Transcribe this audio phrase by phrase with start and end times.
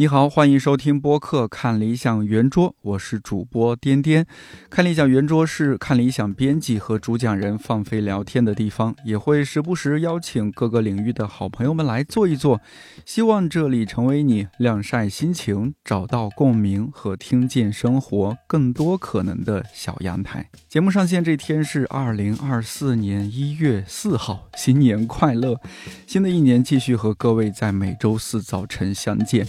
[0.00, 4.26] 你好，欢迎收听播客《看理想圆桌》，我是主播颠颠。
[4.70, 12.62] 看理想圆桌是看理想编辑和主讲人放飞聊天的地方，也会时不时邀请各个领域的好朋友们来坐一坐。
[13.04, 20.48] 希望这里成为你晾晒心情、找到共鸣和听见生活更多可能的小阳台。
[20.66, 25.60] 节目上线这天是二零二四年一月四号，新年快乐！
[26.06, 29.46] 新的一年继续和各位在每周四早晨相见。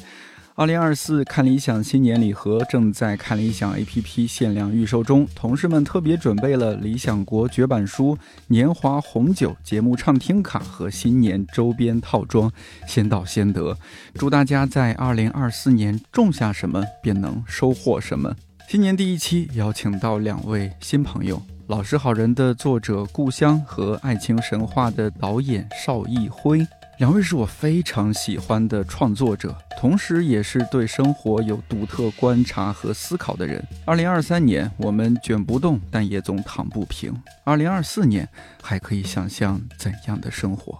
[0.62, 8.16] 二零二四看理想新年礼盒正在看理想 APP 限量预售中，同事们特别准备了理想国绝版书、
[8.46, 12.52] 年华红酒节目畅听卡和新年周边套装，
[12.88, 13.76] 先到先得。
[14.14, 18.36] 祝大家在二零二四年种下什么，便能收获什么。
[18.70, 26.64] 新年第一期邀请到两位新朋友，《老实好人》的作者故乡和《爱情神话》的导演邵艺辉。
[27.02, 33.60] 两位是我非常喜欢的创作者，同时也是对生活有独特观察和思考的人。
[33.86, 37.12] 二零二三年，我们卷不动，但也总躺不平。
[37.44, 38.30] 二零二四年，
[38.62, 40.80] 还可以想象怎样的生活？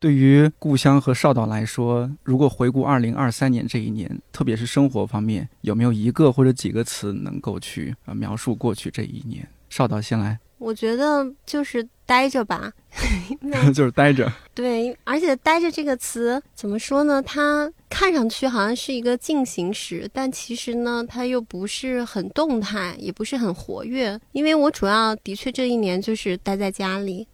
[0.00, 9.48] 对于故乡和少导来说，如果回顾二零二三年这一年，特别是生活方面，有没有一个或者几个词能够去啊描述过去这一年？
[9.68, 10.40] 少导先来。
[10.58, 12.72] 我觉得就是待着吧
[13.74, 14.32] 就是待着。
[14.54, 17.22] 对，而且“待着”这个词怎么说呢？
[17.22, 24.18] 它看上去好像是一个进行时，但其实呢，它又不是很动态，也不是很活跃。
[24.32, 27.28] 因为我主要的确这一年就是待在家里，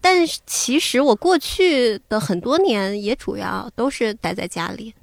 [0.00, 4.94] 但是其实我过去的很多年也主要都是待在家里。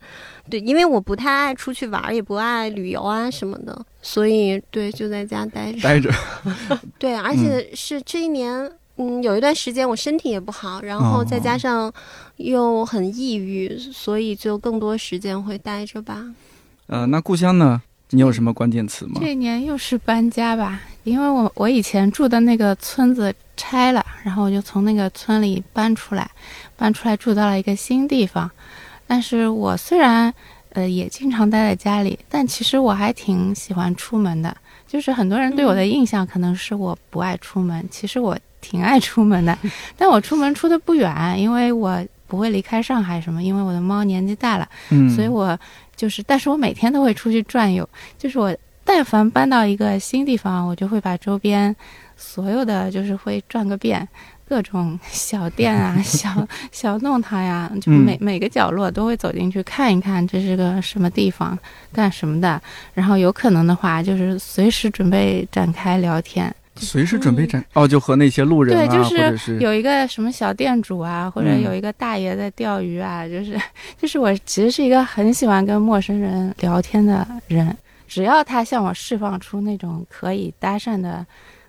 [0.49, 5.81] 对，因为我不太爱出去玩，也不爱旅游啊什么的，所以对，就在家待着。
[5.81, 6.11] 待着。
[6.99, 11.91] 对，而且是这一年，嗯，有一段时间我身体也不好，然后再加上
[12.37, 16.23] 又很抑郁，所以就更多时间会待着吧。
[16.87, 17.81] 呃，那故乡呢？
[18.11, 19.13] 你有什么关键词吗？
[19.19, 26.29] 这一年又是搬家吧，因为我我以前住的那个村子拆了，然后我就从那个村里搬出来，
[26.77, 28.49] 搬出来住到了一个新地方。
[29.07, 30.33] 但是我虽然，
[30.69, 34.55] 呃，也经常待在家里，但其实我还挺喜欢出门的。
[34.87, 39.57] 就是很多人对我的印象可能是我不爱出门，其实我挺爱出门的。
[39.97, 45.57] 但我出门出的不远，因为我不会离开上海什么，因为我的猫年纪大了，嗯所以我
[45.95, 47.87] 就是，但是我每天都会出去转悠。
[48.17, 51.75] 就是我但凡搬到一个新地方，我就会把周边
[52.15, 54.07] 所有的就是会转个遍。
[54.47, 61.57] 各种小店啊， 小小弄堂呀，就每每个角落都会走进去看一看，这是个什么地方，
[61.91, 62.61] 干什么的。
[62.93, 66.53] 然后有可能的话，就是随时准备展开聊天。
[66.77, 73.57] 随时准备展哦，就和那些路人啊，对，就是有一个什么小店主啊，或者有一个大爷在钓鱼啊，就是
[73.97, 77.75] 就是我其实是一个很喜欢跟陌生人聊天的人，
[78.07, 81.25] 只要他向我释放出那种可以搭讪的。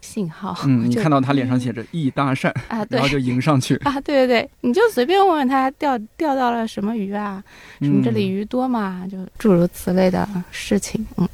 [0.06, 3.75] 信号，嗯， 你看到他脸上写着“易搭讪”啊， 对，然后就迎上去。
[3.84, 7.43] 啊，对对对，你就随便问问他钓钓到了什么鱼啊，
[7.81, 11.28] 什么这里鱼多嘛，就诸如此类的事情，嗯，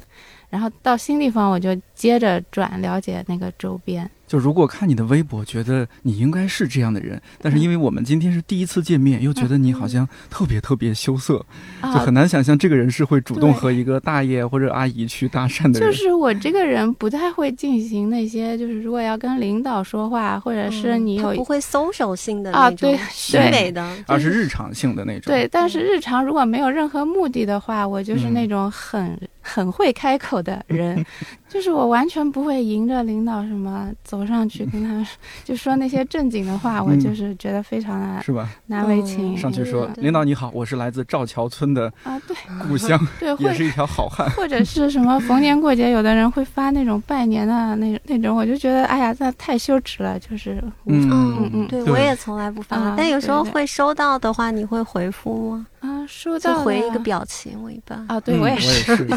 [0.49, 4.09] 然后到新地方我就接着转了解那个周边。
[4.33, 11.45] 就如果看你的微博，觉得你应该是这样的人，但是因为我们今天是第一次见面，又觉得你好像特别特别羞涩，
[11.83, 15.87] 就很难想象这个人是会主动和一个大爷或者阿姨去搭讪的人。
[15.87, 25.31] 就是我这个人不太会进行那些，就是如果要跟领导说话，或者是你有不会搜手性的啊，对，虚伪的，而是日常性的那种。
[25.31, 31.05] 对，但是日常如果没有任何目的的话，我就是那种很很会开口的人，
[31.53, 35.07] 就是我完全不会迎着领导什么走上去跟他。
[35.43, 38.49] 就说那些正经的话，我就是觉得非常的，是吧？
[38.65, 39.37] 难为情。
[39.37, 42.35] 上去说，领导你好，我是来自赵桥村的啊，对，
[42.67, 44.27] 故乡， 对，也是一条好汉。
[44.31, 55.67] 或者是什么逢年过节，有的人会发那种拜年的那那种，我就觉得哎呀，那太羞耻了，就是，嗯嗯嗯，对我也从来不发，但有时候会收到的话，你会回复吗？
[55.81, 59.07] 啊，收到回一个表情，我一般啊，对我也是。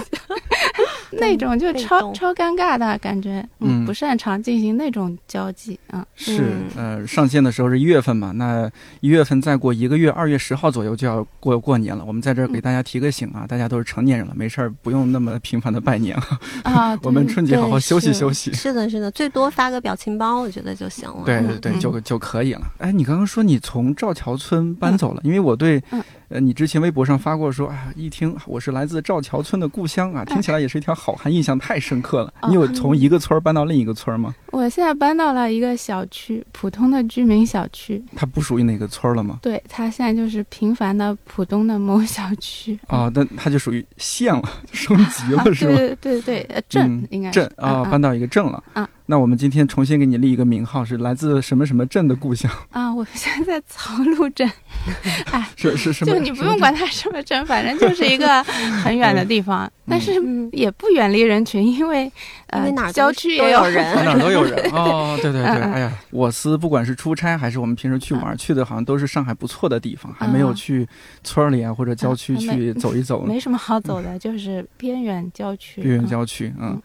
[1.12, 6.04] 那种就超超尴尬的感觉，嗯，不擅长进行那种交际啊。
[6.14, 8.70] 是，呃，上线的时候是一月份嘛，那
[9.00, 12.04] 一月份再过一个月，二月十号左右就要过过年了。
[12.04, 16.16] 我们在这儿给大家提个醒啊，大家都是成年人了，没事儿不用那么频繁的拜年
[16.62, 16.98] 啊。
[17.02, 18.52] 我们春节好好休息休息。
[18.52, 21.22] 是的，是的，最多发个表情包，我觉得就行了。
[21.24, 22.62] 对对对，就就可以了。
[22.78, 25.82] 哎，你刚刚说你从赵桥村搬走了，因为我对
[26.28, 32.34] 呃，你之前微博上发过说，啊，一听我是来自赵桥村的故乡啊，听起来也是一条好汉，印象太深刻了。
[32.48, 34.34] 你有从一个村儿搬到另一个村儿吗？
[34.50, 38.02] 我现在搬到了一个小区，普通的居民小区。
[38.16, 39.38] 它不属于哪个村儿了吗？
[39.40, 42.76] 对，它现在就是平凡的普通的某小区。
[42.88, 45.76] 啊，那它就属于县了， 升级了是吧？
[45.76, 48.62] 对对对对，镇应该镇啊，搬到一个镇了。
[48.72, 48.88] 啊。
[49.06, 52.50] 那我们今天重新给你立一个名号，是来自什么什么镇的故乡？
[52.70, 52.92] 啊？
[52.92, 54.50] 我现在在曹路镇，
[55.30, 58.42] 哎，是是是，就你不用管它什么镇，反正就是一个
[58.82, 60.12] 很远的地方，但是
[60.50, 62.10] 也不远离人群，因为
[62.48, 64.58] 呃，郊区也有人，哪都有人。
[64.72, 65.16] 哦。
[65.22, 65.32] 对。
[65.32, 70.88] 对对，哎呀，我司不管是出差还是我们平时去玩，去的好像都是上海不错的地方，还没有去
[71.22, 73.24] 村里啊或者郊区去走一走。
[73.26, 75.82] 没什么好走的，就是边远郊区。
[75.82, 76.80] 边远郊区，嗯。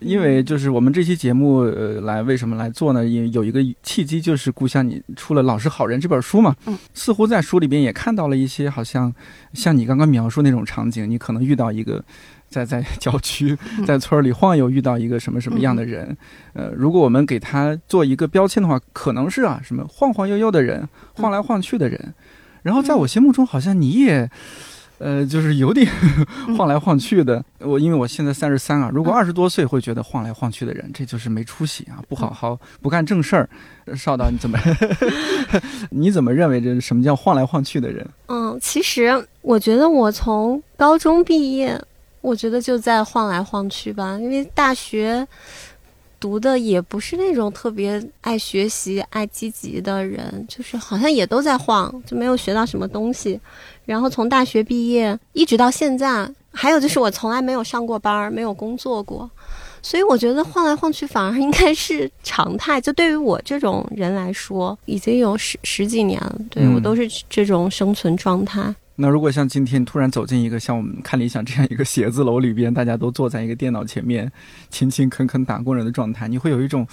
[0.00, 3.04] 因为就是我们这期节目，呃，来为什么来做呢？
[3.04, 6.54] 也有一个契机，就是故乡你出了《老实好人》这本书嘛。
[6.66, 6.76] 嗯。
[6.94, 9.12] 似乎在书里边也看到了一些，好像
[9.52, 12.04] 像你刚刚描述那种场景，你可能遇到一个
[12.48, 13.56] 在在郊区、
[13.86, 16.16] 在村里晃悠，遇到一个什么什么样的人。
[16.52, 22.14] 呃，如果我们给他做一个标签的话，可能是啊，什么晃晃悠悠的人，晃来晃去的人。
[22.62, 24.30] 然后在我心目中，好像你也。
[24.98, 25.86] 呃，就是有点
[26.56, 27.44] 晃来晃去的。
[27.60, 33.48] 我因为我现在三十三啊，如果二十多岁会觉得晃来晃去的人，这就是没出息啊，不好好不干正事儿。
[33.94, 34.58] 邵导，你怎么
[35.90, 38.06] 你怎么认为这什么叫晃来晃去的人？
[38.28, 41.80] 嗯，其实我觉得我从高中毕业，
[42.20, 45.26] 我觉得就在晃来晃去吧，因为大学。
[46.18, 53.40] 读的也不是那种特别爱学习、爱积极的人，就是好像也都在晃，就没有学到什么东西。
[53.84, 59.30] 然后从大学毕业一直到现在，还有就是我从来没有上过班，没有工作过，
[59.82, 62.80] 所以我觉得晃来晃去反而应该是常态。
[62.80, 68.74] 就对于我这种人来说，已经有十十几年了，对我都是这种生存状态。
[68.96, 74.30] 那如果像今天突然走进一个像我们看理想这样一个写字楼里边，大家都坐在一个电脑前面，
[74.70, 76.86] 勤勤恳恳打工人的状态，你会有一种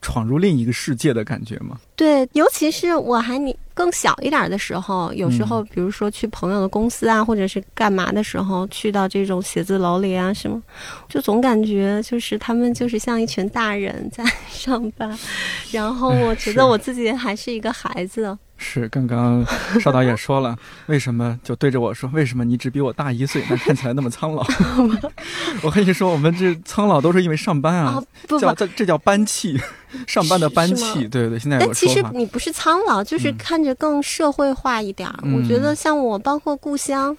[0.00, 1.78] 闯入另一个世界的感觉吗？
[1.96, 10.60] 对，尤其是我还你更小一点的时候，有时候比如说去朋友的公司啊，或者是干嘛的时候，去到这种写字楼里啊什么，
[11.08, 15.16] 就总感觉就是他们就是像一群大人在上班，
[15.70, 18.36] 然后我觉得 我自己还是一个孩子。
[18.60, 19.46] 是，刚刚
[19.80, 24.44] 邵导也说了， 为什么就对着我说，为什么你只比我大一岁，但看起来那么苍老？
[25.62, 28.02] 我跟你说，我们这苍老都是因为上班啊，
[28.40, 29.56] 叫这这叫班气，
[30.08, 31.06] 上班的班气。
[31.06, 35.18] 对对，现在有但其实你不是苍老，就是看着更社会化一点儿。
[35.36, 37.16] 我觉得像我，包括故乡。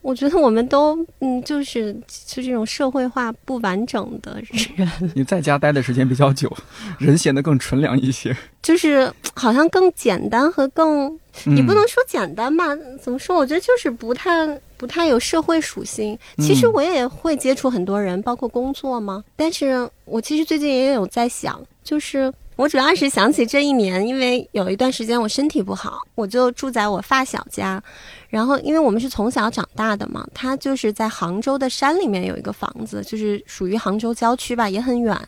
[0.00, 1.94] 我觉得我们都嗯，就是
[2.26, 4.90] 就这种社会化不完整的人。
[5.14, 6.52] 你在家待的时间比较久，
[6.98, 8.36] 人显得更纯良一些。
[8.60, 12.76] 就是好像更简单和更，你不能说简单吧？
[13.00, 13.36] 怎么说？
[13.36, 16.18] 我觉得就是不太不太有社会属性。
[16.38, 19.22] 其实我也会接触很多人，包括工作嘛。
[19.36, 22.32] 但是我其实最近也有在想，就是
[22.62, 27.82] 我主要是想起这一年，因为有一段时间我身体不好，我就住在我发小家。
[28.28, 35.18] 然后，因为我们是从小长大的嘛，他就是在杭州的山里面有一个房子，就是属于杭州郊区吧，也很远。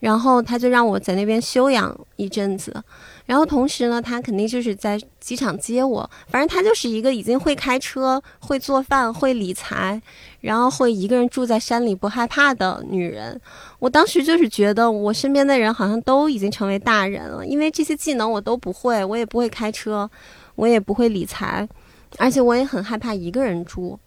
[0.00, 2.74] 然后他就让我在那边休养一阵子，
[3.26, 6.08] 然后同时呢，他肯定就是在机场接我。
[6.28, 10.00] 反正他就是一个已经会开车、会做饭、会理财，
[10.40, 13.40] 然后会一个人住在山里不害怕的女人。
[13.78, 20.10] 我当时就是觉得，我身边的人好像都已经成为大人了，因为这些技能我都不会，我也不会开车，
[20.56, 21.68] 我也不会理财。
[22.18, 23.98] 而且我也很害怕一个人住，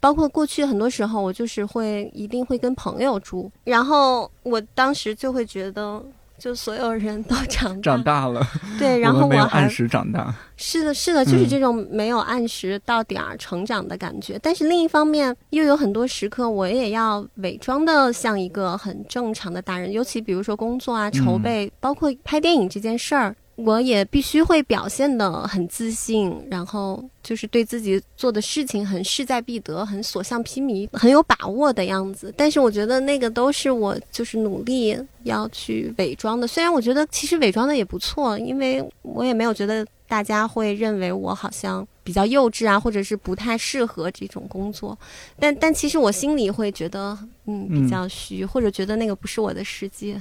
[0.00, 3.48] 包括过去很多时候，我就是会一定会跟朋友住。
[3.62, 6.02] 然后我当时就会觉得，
[6.38, 8.44] 就所有人都长长大了，
[8.78, 10.34] 对，然后我还按时长大。
[10.56, 14.38] 是的，是的，就是这种没有按时到点儿成长的感觉。
[14.42, 23.34] 但是另一方面，又有很多时刻，我也要伪装的像一个很正常的大人，尤其比如说工作啊、筹备，包括拍电影这件事儿。
[23.56, 32.32] 我也必须会表现的很自信，然后就是对自己做的事情很势在必得，很所向披靡，很有把握的样子。
[32.36, 36.46] 但是我觉得那个都是我就是努力要去伪装的。
[36.46, 44.98] 虽然我觉得其实伪装的也不错，因为我也没有觉得大家会认为我好像比较幼稚啊，或者是不太适合这种工作。
[45.38, 47.16] 但但其实我心里会觉得，
[47.46, 50.20] 嗯，比较虚，或者觉得那个不是我的世界。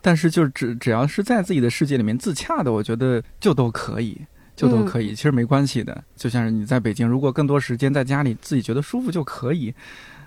[0.00, 4.20] 但是，就只只要是在自己的世界里面自洽的，我觉得就都可以，
[4.54, 6.04] 就都可以，其实没关系的。
[6.14, 9.74] 就像是你在北京，如果更多时间在家里，自己觉得舒服就可以。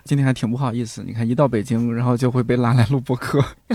[0.04, 1.02] 今天还挺不好意思。
[1.06, 3.44] 你看，一到北京，然后就会被拉来录播客。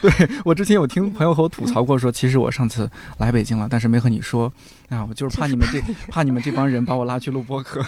[0.00, 4.52] 对我之前有听朋友和我吐槽过，说其实我上次来北京了，但是没和你说
[4.88, 7.84] 啊，我就是怕你们这怕你们这帮人把我拉去录播客。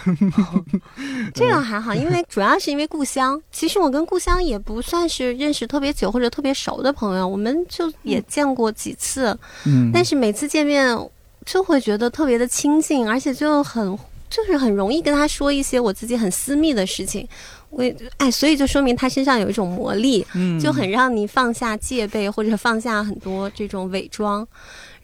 [1.35, 3.41] 这个还好，因为主要是因为故乡。
[3.53, 9.37] 其实我跟故乡也不算是认识特别久或者特别熟的朋友，我们就也见过几次。
[9.67, 10.97] 嗯，但是每次见面
[11.45, 13.99] 就会觉得特别的亲近，而且就很
[14.31, 17.29] 就是很容易跟他说一些我自己很私密的事情。
[17.77, 17.85] 我
[18.19, 24.47] 哎，所以就说明他身上有一种魔力，嗯就很让你放下戒备或者放下很多这种伪装。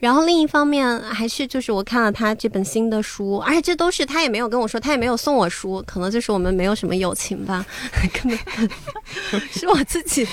[0.01, 7.65] 然后另一方面还是就是我看了他这本新的书，而且这都是他也没有跟我说，他也没有送我书，可能就是我们没有什么友情吧，
[8.11, 10.27] 根本 是我自己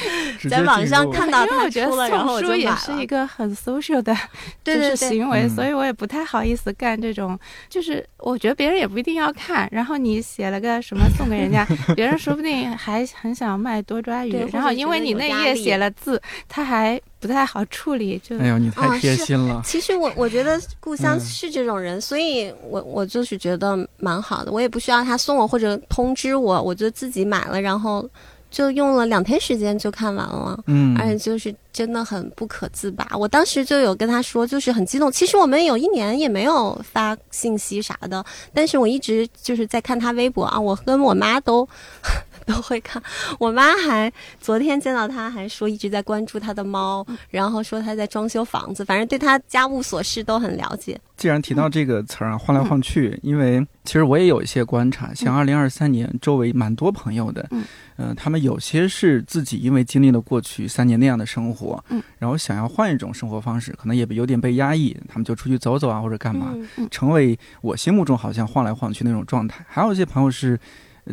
[0.51, 2.81] 在网上看到他因为我觉得出了，然后我送书也就买了。
[2.81, 4.17] 是一个很 social 的
[4.65, 7.39] 对对对就是行为，嗯所以我也不太好意思干这种。
[7.69, 19.61] 就是我觉得别人也不一定要看，然后你写了个什么送给人家， 别人说不定还很想卖多抓鱼然后因为你那页写了字，他还不太好处理，就哎呦，你太贴心了。
[19.65, 28.09] 其实我我觉得故乡嗯是这种人，所以我我就是觉得蛮好的，我也不需要他送我或者通知我，我就自己买了，然后
[28.51, 30.59] 就用了两天时间就看完了。
[30.67, 35.11] 嗯，而且就是真的很不可自拔，我当时就有跟他说，就是很激动。
[35.11, 41.69] 其实我们有一年也没有发信息啥的，但是我一直就是在看他微博啊，我跟我妈都
[42.49, 43.01] 都会看。
[43.39, 50.99] 我妈还昨天见到他，还说一直在关注他的猫，然后说他在装修房子，反正对他家务琐事都很了解。
[51.17, 57.65] 既然提到这个词儿啊，晃来晃去，因为其实我也有一些观察，像二零二三年周围蛮多朋友的，嗯，
[57.97, 69.67] 呃，他们有些是自己因为经历了过去三年那样的生活，嗯，然后想要换一种生活方式，可能也有点被压抑，他们就出去走走啊，或者干嘛，嗯成为我心目中好像晃来晃去那种状态。
[69.69, 70.59] 还有一些朋友是呃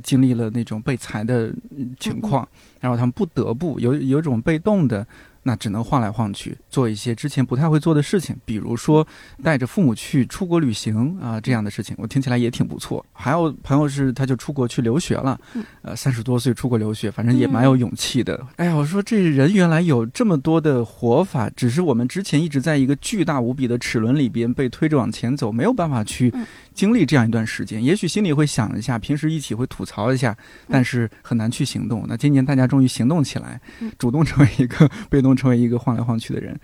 [0.04, 2.48] 经历了那种被裁的嗯情况，
[2.80, 5.06] 然后他们不得不有有一种被动的。
[5.48, 9.08] 那只能晃来晃去，做一些之前不太会做的事情，比如说
[9.44, 13.06] 带着父母去出国旅行啊、这样的事情，我听起来也挺不错。
[13.14, 15.40] 还有朋友是他就出国去留学了，
[15.84, 18.44] 呃，三十多岁出国留学，反正也蛮有勇气的。
[18.56, 26.44] 哎呀，我说这人原来有这么多的活法，只是我们之前一直在一个巨大无比的齿轮里边被推着往前走，没有办法去嗯
[26.76, 27.84] 经历这样一段时间。
[27.84, 30.36] 也许心里会想一下，平时一起会吐槽一下，
[30.70, 32.06] 但是很难去行动。
[32.08, 36.56] 那今年大家终于行动起来嗯，主动成为一个被动成为一个晃来晃去的人。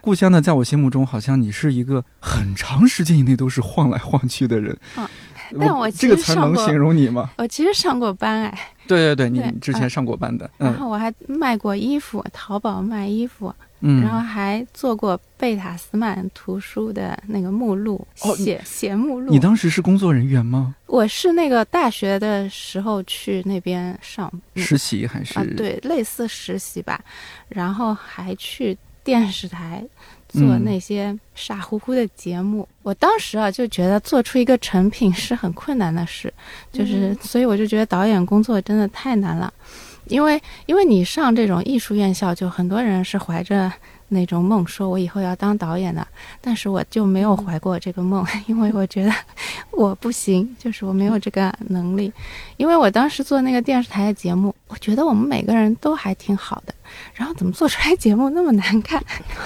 [0.00, 4.76] 故乡呢，在我心目中，好像你是一个很长时间以内都是晃来晃去的人。
[4.96, 5.08] 啊
[5.58, 7.30] 但我其这个词能形容你吗？
[7.38, 19.30] 我其实上过班哎，对对对，你之前上过班的，嗯然后我还卖过衣服，淘宝卖衣服，嗯，然后还做过贝塔斯曼图书的那个目录，哦写写目录。
[19.30, 20.74] 你当时是工作人员吗？
[20.86, 25.38] 我是那个大学的时候去那边上那个实习还是？
[25.38, 27.00] 啊，对，类似实习吧，
[27.48, 29.84] 然后还去电视台
[30.28, 32.68] 做嗯那些傻乎乎的节目。
[32.82, 36.32] 我当时啊就觉得做出一个成品是很困难的事，
[36.72, 39.52] 就是、嗯所以我就觉得导演工作真的太难了，
[40.08, 43.72] 因为因为你上这种艺术院校，就很多人是怀着。
[44.10, 46.08] 那种梦，说我以后要当导演的，
[46.40, 49.12] 但是我就没有怀过这个梦， 因为我觉得
[49.70, 52.10] 我不行，就是我没有这个能力。
[52.56, 56.74] 因为我当时做那个电视台的节目，我觉得我们每个人都还挺好的，
[57.12, 58.98] 然后怎么做出来节目那么难看？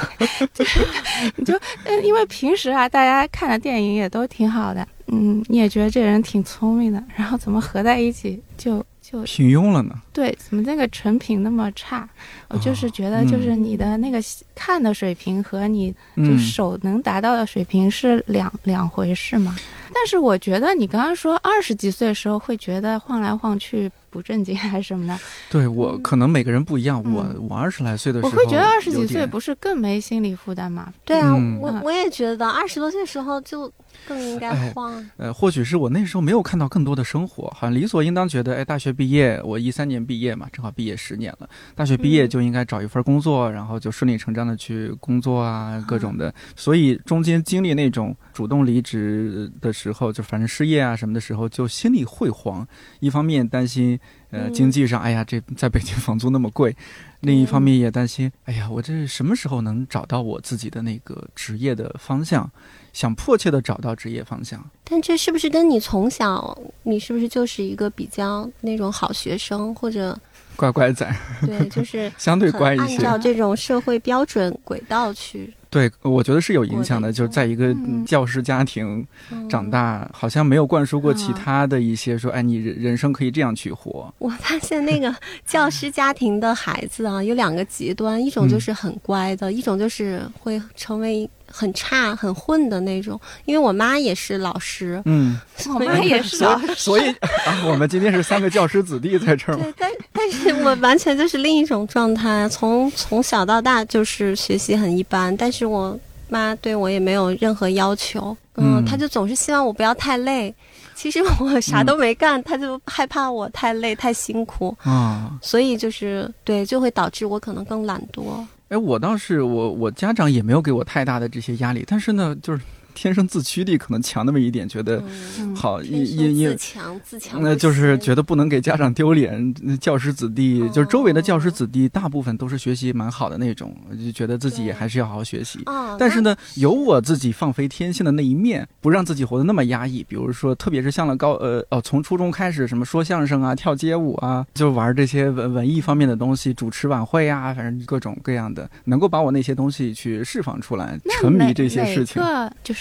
[0.55, 0.87] 就是
[1.35, 1.59] 你就，
[2.05, 9.95] 因为平时啊，大家看的电影也都挺好的，嗯，你也觉得这人挺聪明的，然后怎么合在一起就就平庸了呢？
[10.11, 12.09] 对，怎么那个成品那么差？
[12.53, 14.19] 我就是觉得，嗯就是你的那个
[14.55, 19.57] 看的水平和你就嗯，手能达到的水平是两、两回事嘛。
[19.95, 25.19] 但是我觉得你刚刚说二十几岁的时候会觉得晃来晃去不正经还是什么的，
[25.51, 27.03] 对我可能每个人不一样。
[27.05, 30.93] 嗯我我二十来岁的时候，我会觉得二十几岁不是更没心理负担吗？
[31.05, 33.71] 对啊，嗯我我也觉得二十多岁的时候就
[34.09, 35.09] 更应该哎晃。
[35.19, 46.35] 呃，或许是我那时候没有看到更多的生活，好像理所应当觉得，哎，大学毕业，我一三年毕业嘛，正好毕业十年了，大学毕业嗯就应该找一份工作，然后就顺理成章的去工作啊，各种的。
[46.57, 52.67] 所以中间经历那种主动离职的时候，就反正失业啊什么的时候，就心里会慌。
[53.01, 53.99] 一方面担心，
[54.31, 56.73] 呃，嗯经济上，哎呀，这在北京房租那么贵；
[57.21, 62.51] 另一方面也担心，哎呀，我这什么时候能找到我自己的那个职业的方向？
[62.93, 64.63] 想迫切的找到职业方向。
[64.85, 70.19] 但这是不是跟你从小，你是不是就是一个比较那种好学生，或者
[70.57, 71.07] 乖乖仔，
[71.47, 72.97] 对，就是 相对乖一些。
[72.97, 75.53] 按照这种社会标准轨道去？
[75.71, 84.13] 对，我觉得是有影响的，就是在一个嗯教师家庭嗯长大，好像没有灌输过其啊他的一些说，哎，你人人生可以这样去活。
[84.19, 85.15] 我发现那个
[85.47, 93.21] 教师家庭的孩子啊，有两个极端，一种就是很乖的，一种就是会成为很差、很混的那种。
[93.45, 95.39] 因为我妈也是老师，嗯，
[95.75, 97.11] 我妈也是老师，所以
[97.47, 99.65] 啊，我们今天是三个教师子弟在这儿嘛。
[99.65, 110.55] 对， 但但是我完全就是另一种状态，从从小到大就是学习很一般，但是我妈对我也没有任何要求，嗯，嗯她就总是希望我不要太累。
[110.95, 118.23] 其实我啥都没干，她就害怕我太累太辛苦，啊，所以就是对，就会导致我可能更懒惰。
[118.73, 122.63] 哎，我倒是我我家长也没有给我太大的这些压力，但是呢，就是
[122.95, 125.03] 天生自驱力可能强那么一点，觉得
[125.39, 129.55] 嗯，好，天因因因自强自强，那就是觉得不能给家长丢脸。
[129.81, 135.61] 教师子弟，哦就是周围的教师子弟，大部分都是学习蛮好的那种，就觉得自己也还是要好好学习。
[135.99, 140.05] 但是呢，有我自己放飞天性的那一面，不让自己活得那么压抑。
[140.05, 152.23] 比如说，特别是上了高呃哦，从初中开始，什么说相声啊、跳街舞啊，就玩这些文文艺方面的东西，主持晚会啊，反正各种各样的，能够把我那些东西去释放出来，沉迷这些事情。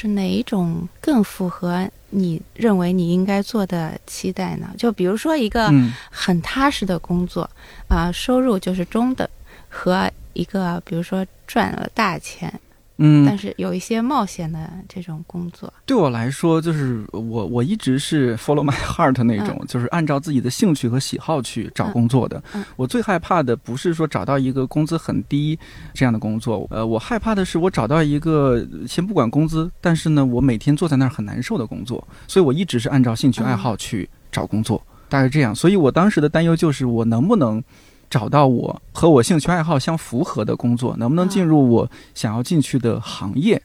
[0.01, 4.73] 就是哪一种更符合你认为你应该做的期待呢？
[4.75, 7.47] 就比如说一个嗯很踏实的工作，
[7.87, 9.27] 啊、收入就是中等，
[9.69, 12.51] 和一个比如说赚了大钱，
[13.03, 22.41] 嗯，但是有一些冒险的这种工作，对我来说，就是我我一直是 follow my heart 那种，就是按照自己的兴趣和喜好去找工作的。
[22.75, 25.57] 我最害怕的不是说找到一个工资很低
[25.95, 32.07] 这样的工作，呃，我害怕的是我找到一个先不管工资，但是呢，我每天坐在那儿很难受的工作。
[32.27, 34.79] 所以我一直是按照兴趣爱好去找工作，
[35.09, 35.55] 大概这样。
[35.55, 37.63] 所以我当时的担忧就是我能不能。
[38.11, 43.59] 找到我和我兴趣爱好相符合的工作，能不能进入我想要进去的行业？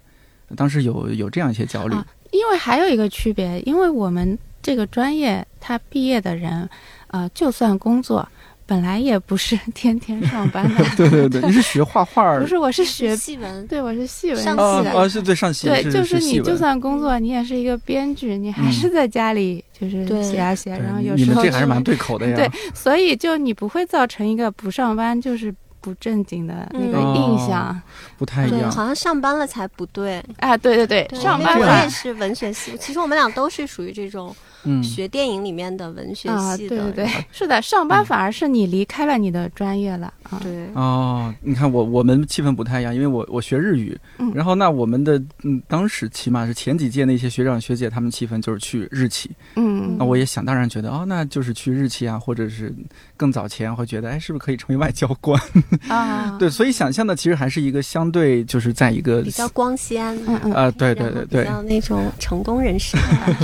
[0.57, 1.95] 当时有有这样一些焦虑。
[1.95, 6.69] 啊因为还有一个区别，因为我们这个专业，他毕业的人，
[7.07, 8.29] 呃，就算工作，
[8.67, 10.85] 本来也不是天天上班的。
[10.99, 14.93] 对对对，你是学画画儿不是，我是学，戏文，对，我是戏文系上哦的。
[14.93, 16.57] 哦，是对上戏对，就是你就。
[16.57, 22.35] 算工作，你也是一个编剧，你还是在家里就是写啊写，对然后你你有时候就们这还是蛮对口的呀。
[22.37, 27.83] 对所以就你不会造成一个不上班就是不正经的那个嗯印象、哦
[28.19, 28.71] 不太一对，样。
[28.71, 30.25] 好像上班了才不对。
[30.39, 30.57] 啊。
[30.57, 34.35] 对对对，对上班了也是文学系，其实我们俩都是属于这种
[34.67, 36.93] 嗯，学电影里面的文学啊，系的。
[36.93, 38.05] 对对对，是的，上班嗯。
[38.05, 40.39] 反而是你离开了你的专业了啊。
[40.43, 44.33] 对哦，你看我我们气氛不太一样，因为我我学日语，嗯。
[44.35, 52.75] 然后那我们的嗯，当时起码是前几届那些学长学姐，他们气氛就是去日企，嗯那我也想当然觉得哦，那就是去日企啊，或者是
[53.17, 55.41] 更早前会觉得，哎，是不是可以成为外交官？
[55.89, 61.45] 啊， 对，所以想象的其实还是一个相对就是在一个比较光鲜，嗯嗯，啊，对对对对。
[61.45, 63.35] 比，较那种成功人士的感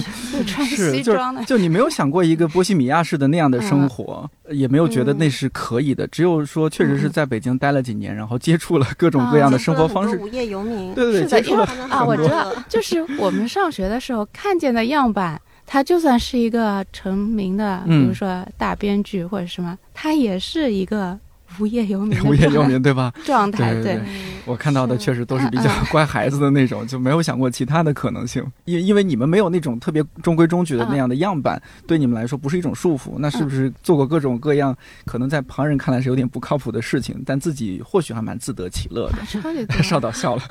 [0.47, 0.65] 觉。
[0.65, 1.12] 是 就
[1.47, 3.63] 就你没有想过一个波西米亚式的那样的嗯。
[3.63, 18.09] 生活，也没有觉得那是可以的，只有说确实是在北京待了几年，然后接触了各种各样的生活方式无业游民，对对对，接触了他们啊，很多我知道，就是我们上学的时候看见的样板，他就算是一个成名的，比嗯。
[18.09, 21.19] 如说大编剧或者什么，他也是一个
[21.61, 23.13] 无业游民无业游民，对吧？
[23.25, 28.45] 状态，对对对嗯我看到的确实都是比较 乖孩子的那种，就没有想过其他的可能性。
[28.65, 33.13] 因因为你们没有那种特别中规中矩的那样的样板，对你们来说不是一种束缚。
[33.19, 39.81] 那是不是做过各种各样可能在旁人看来是有点不靠谱的事情，但自己或许还蛮自得其乐的？
[39.81, 40.43] 少导笑了，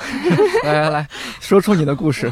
[0.63, 1.05] 来来来
[1.41, 2.31] 说出你的故事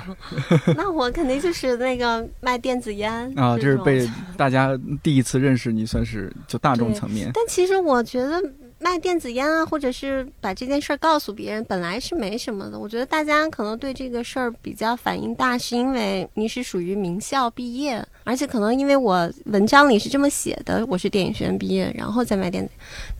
[0.78, 3.58] 那我肯定就是那个卖电子烟啊！
[3.60, 7.30] 这是被大家第一次认识你，算是就大众层面。
[7.34, 8.42] 但其实我觉得
[8.82, 12.80] 卖电子烟啊，或者是把这件事儿告诉别人，本来是没什么的。
[12.80, 22.72] 我觉得大家可能对这个事儿比较反应大，是因为你是属于名校毕业，而且可能因为我文章里是这么写的，我是电影学院毕业，然后再卖电子，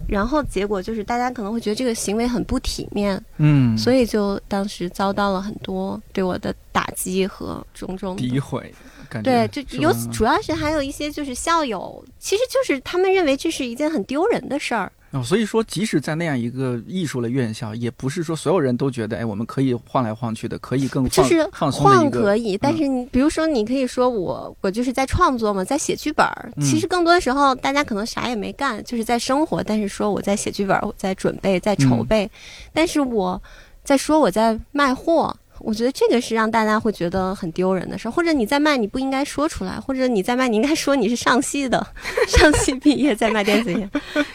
[0.08, 8.74] 然后结果就是大家可能会觉得这个行为很不体面，嗯，所以就当时遭到了很多对我的打击和种种诋毁，
[9.10, 14.90] 感觉对，就是有主要是还有一些就是校友，其实就是他们认为这是一件很丢人的事儿。
[15.12, 22.12] 哦，所以说，即使在那样一个艺术类院校，也不是说所有人都觉得，哎，我们可以晃来晃去的，可以更放就是放松晃。
[22.12, 26.28] 可以，但是你比如说，你可以说我我就是在创作嘛，在写剧本
[26.62, 32.30] 其实更多的时候，大家可能啥也没干，就是在生活，但是说我在写剧本在准备，在筹嗯备。
[32.72, 33.42] 但是我
[33.84, 35.36] 在说我在卖货。
[35.60, 41.86] 我觉得这个是让大家会觉得很丢人的事儿，或者你在卖，你不应该说出来，或者你在卖，你应该说你是上戏的，
[42.28, 43.90] 上戏毕业在卖电子烟，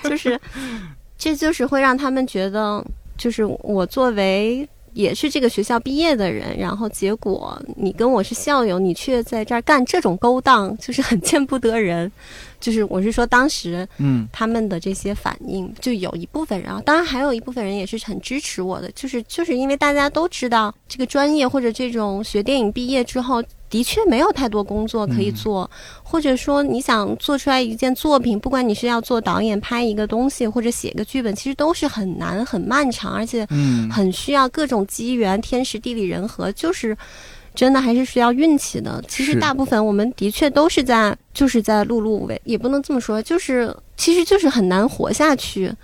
[0.05, 0.39] 就是，
[1.17, 2.85] 这就是会让他们觉得，
[3.17, 12.11] 就是我作为也是这个学校毕业的人，然后结果你跟我是校友，你却在这儿干这种勾当，就是很见不得人。
[12.61, 23.43] 就是我是说，当时嗯他们的这些反应，就有一部分人啊，当然还有一部分人也是很支持我的，就是就是因为大家都知道这个专业或者这种学电影毕业之后，
[23.75, 25.69] 的确没有太多工作可以做，
[26.05, 36.97] 或者说你想做出来一件作品，不管你是要做导演拍一个东西或者写个剧本，其实都是很难很漫长，而且嗯很需要各种机缘、天时地利人和，就是
[37.53, 39.03] 真的还是需要运气的。
[39.09, 45.75] 其实大部分我们的确都是在就是在碌碌无为，也不能这么说，就是其实就是很难活下去。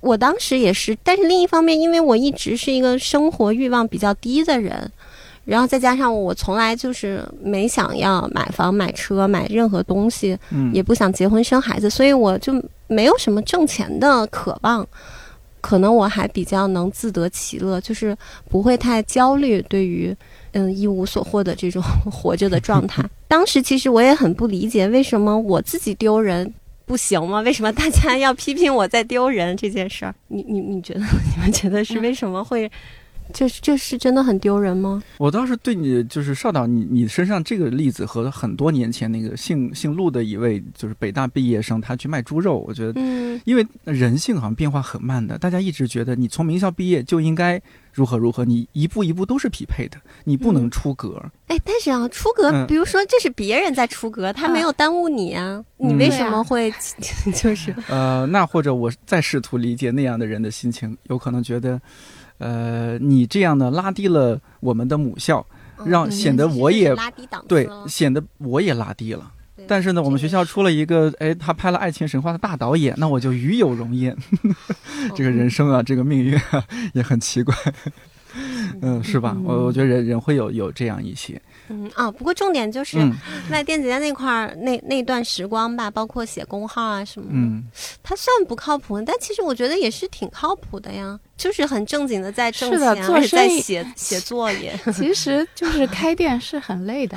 [0.00, 4.92] 我当时也是，但是另一方面，因为我一直是一个生活欲望比较低的人，
[5.44, 12.52] 然后再加上我从来就是没想要买房、买车、买任何东西，嗯也不想结婚生孩子，所以我就
[12.86, 14.86] 没有什么挣钱的渴望。
[15.60, 18.14] 可能我还比较能自得其乐，就是
[18.50, 20.14] 不会太焦虑对于
[20.52, 23.02] 嗯一无所获的这种 活着的状态。
[23.26, 26.52] 当时其实我也很不理解，为什么我自己丢人
[26.84, 27.40] 不行吗？
[27.40, 30.14] 为什么大家要批评我在丢人这件事儿？
[30.28, 31.00] 你你你觉得
[31.34, 32.68] 你们觉得是为什么会？
[32.68, 32.74] 就
[33.48, 35.02] 是这是真的很丢人吗？
[35.18, 47.60] 我倒是对你就是邵导，你你身上这个例子和很多年前那个姓姓陆的一位就是北大毕业生，他去卖猪肉，我觉得，嗯因为人性好像变化很慢的，大家一直觉得你从名校毕业就应该
[47.92, 51.20] 如何如何，你一步一步都是匹配的，你不能嗯出格。
[51.48, 56.72] 哎，但是啊，出格，嗯比如说这是别人在出格，他没有耽误你啊，你为嗯什么会
[57.34, 61.80] 就是呃，那或者我再试图理解那样的人的心情，有可能觉得，
[62.38, 65.44] 呃，你这样呢拉低了我们的母校，
[65.84, 69.30] 让嗯显得我也就是拉低档次对，显得我也拉低了。
[69.66, 74.14] 但是呢，我们学校出了一个，哎，他拍了《爱情神话》的大导演，那我就与有荣焉。
[75.14, 77.54] 这个人生啊，这个命运啊，也很奇怪，
[78.82, 79.36] 嗯，是吧？
[79.42, 83.14] 我我觉得人人会有有这样一些，嗯啊，不过重点就是嗯。
[83.48, 87.64] 在电子烟那块儿，那那段时光吧，包括写工号啊什么的，嗯，
[88.02, 94.78] 它算不靠谱，但其实我觉得也是挺靠谱的呀，就是很正经的在挣是的钱，而且做生意在写写作业。
[94.94, 97.16] 其实就是开店是很累的，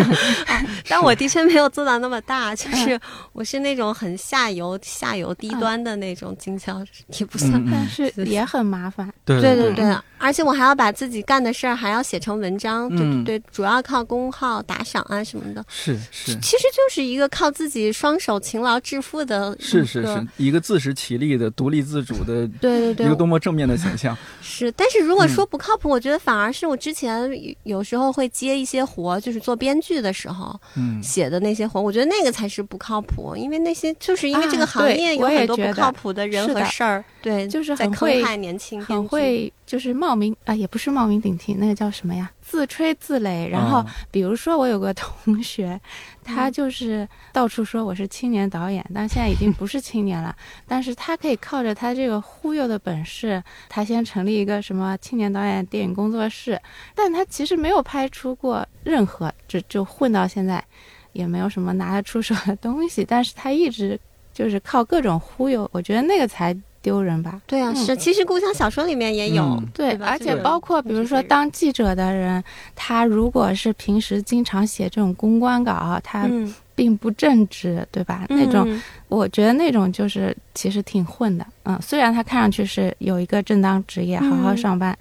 [0.88, 3.00] 但我的确没有做到那么大，嗯就是
[3.32, 6.82] 我是那种很下游、下游低端的那种经销，
[7.18, 7.52] 也不算。
[7.54, 9.12] 嗯但是 也很麻烦。
[9.24, 15.64] 对对对对对，而且我还要把自己干的事儿还要写成文章，对嗯对对，主要靠公号打赏啊什么的。
[15.68, 24.18] 是是其实就是一个靠自己双手勤劳致富的，是是是，一个自食其力的、独立自主的，对对一个多对，么正面的形象。
[24.42, 24.72] 是。
[24.72, 27.30] 但是如果嗯说不靠谱，我觉得反而是我之前
[27.62, 42.28] 有有时候会接一些活，就是做编剧的时候嗯，写的那些活，我觉得那个才是不靠谱，因为那些就是因为这个行业有很多不靠谱的人和事儿，对，就是在坑很会害年轻很，会就是冒名啊，也不是冒名顶替，那个叫什么呀？
[42.48, 43.48] 自吹自擂。
[43.48, 45.78] 然后啊比如说我有个同学，
[46.22, 50.34] 他嗯就是到处说我是青年导演，但现在已经不是青年了。
[50.64, 56.60] 但是他可以靠着他这个忽悠的本事，他先成立一个什么青年导演电影工作室，
[56.94, 60.64] 但他其实没有拍出过任何，就就混到现在，
[61.12, 63.04] 也没有什么拿得出手的东西。
[63.04, 63.98] 但是他一直
[64.32, 66.56] 就是靠各种忽悠，我觉得那个才
[66.86, 67.40] 丢人吧。
[67.48, 67.76] 对啊，嗯。
[67.84, 67.96] 是。
[67.96, 69.66] 其实故乡小说里面也有，嗯。
[69.74, 72.42] 对，对而且包括比如说当记者的人，
[72.76, 78.24] 他如果是平时经常写这种公关稿，他嗯，并不正直，对吧？
[78.28, 78.80] 那种嗯。
[79.08, 84.56] 我觉得那种就是其实挺混的，嗯，虽然他看上去是有一个正当职业，好好嗯。
[84.56, 84.96] 上班，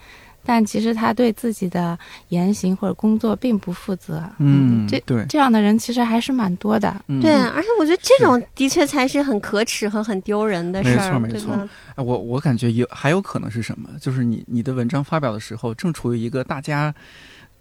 [0.45, 1.97] 但其实他对自己的
[2.29, 6.95] 言行或者工作并不负责，嗯，这对，这样的人其实还是蛮多的。
[7.08, 11.69] 嗯对，而且我觉得这种的确才是很可耻和很丢人的事儿没儿，错没错？
[11.95, 13.89] 哎我我感觉有还有可能是什么？
[13.99, 16.93] 就是你你的文章发表的时候，正处于一个大家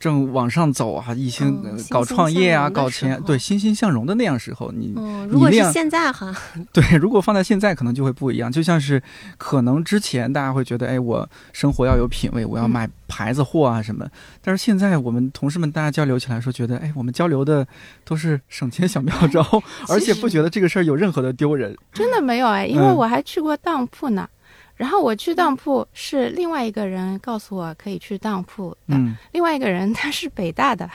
[0.05, 6.31] 正往上走啊，一心、嗯搞创业啊，搞钱，对，欣欣向荣的那样时候，你、嗯，如果是你那样现在哈，
[6.75, 8.53] 对，如果放在现在，可能就会不一样。
[8.53, 9.03] 就像是
[9.39, 14.07] 可能之前大家会觉得，哎，我生活要有品位，我要嗯买牌子货啊什么。
[14.43, 17.67] 但是现在我们同事们大家交流起来说，觉得，哎，我们交流的
[18.05, 19.41] 都是省钱小妙招，
[19.89, 21.75] 而且不觉得这个事儿有任何的丢人。
[21.95, 24.29] 真的没有哎，因为嗯我还去过当铺呢。
[24.77, 30.89] 然后我去当铺是另外一个人告诉我可以去当铺的，嗯，另外一个人他是北大的，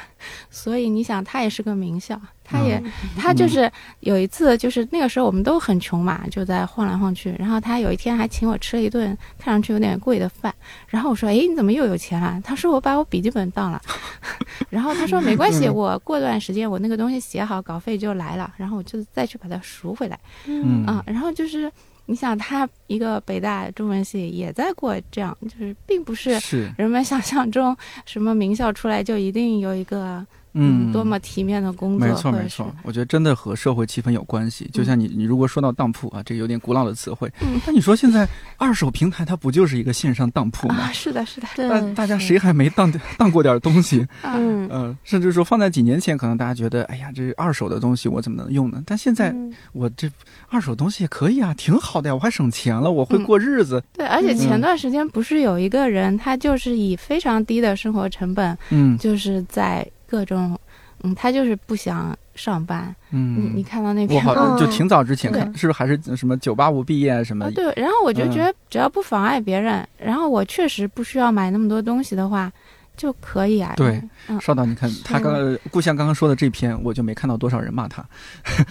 [0.49, 10.53] 所以你想他也是个名校，他也、嗯他就是有一次就是那个时候我们都很穷嘛，就在晃来晃去，然后他有一天还请我吃了一顿看上去有点贵的饭，
[10.87, 12.41] 然后我说哎你怎么又有钱了？
[12.43, 13.81] 他说我把我笔记本当了，
[14.69, 15.73] 然后他说没关系，嗯。
[15.73, 20.19] 我过段时间我那个东西写好稿费就来了，然后我就再去把它赎回来。
[20.45, 20.85] 嗯。
[20.85, 21.71] 啊，然后就是
[22.09, 26.67] 你想，他一个北大中文系也在过这样，就是并不是是。
[26.75, 34.69] 人们想象中什么名校出来就一定有一个嗯多么体面的工作，没错没错，我觉得真的和社会气氛有关系。
[34.73, 40.91] 就像你你如果说到当铺啊，这个有点古老的词汇，嗯但你说现在二手平台它不就是一个线上当铺吗啊，？
[40.91, 44.01] 是的，是的，对大大家谁还没当 当过点东西？
[44.21, 48.81] 啊嗯嗯，甚至说放在几年前，可能大家觉得，哎呀，这二手的东西我怎么能用呢？
[48.85, 50.09] 但现在嗯我这
[50.49, 53.81] 二手东西也可以啊，挺好的呀，我还省钱了，我会嗯过日子。
[53.93, 60.57] 对，而且嗯前段时间不是有一个人，他就是以非常低的生活成本，嗯就是在各种，
[61.03, 62.93] 嗯，他就是不想上班。
[63.09, 63.19] 你
[63.53, 67.51] 你嗯，看到那我篇就挺早之前看，是不是还是什么九八五毕业什么啊，？
[67.53, 68.31] 对，然后我就嗯。
[68.31, 72.51] 觉得只要不妨碍别人，然后我确实不需要买那么多东西的话，
[72.97, 73.73] 就可以啊。
[73.77, 78.01] 对嗯，邵导，你看他刚刚故乡刚刚说的这篇，我就没看到多少人骂他，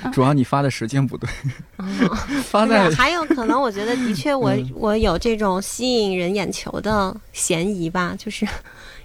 [0.02, 1.28] 啊 主要你发的时间不对，
[1.78, 1.84] 哦。
[2.44, 4.70] 发在对还有可能，我觉得的确我， 嗯。
[4.74, 8.14] 我有这种吸引人眼球的嫌疑吧。
[8.18, 8.46] 就是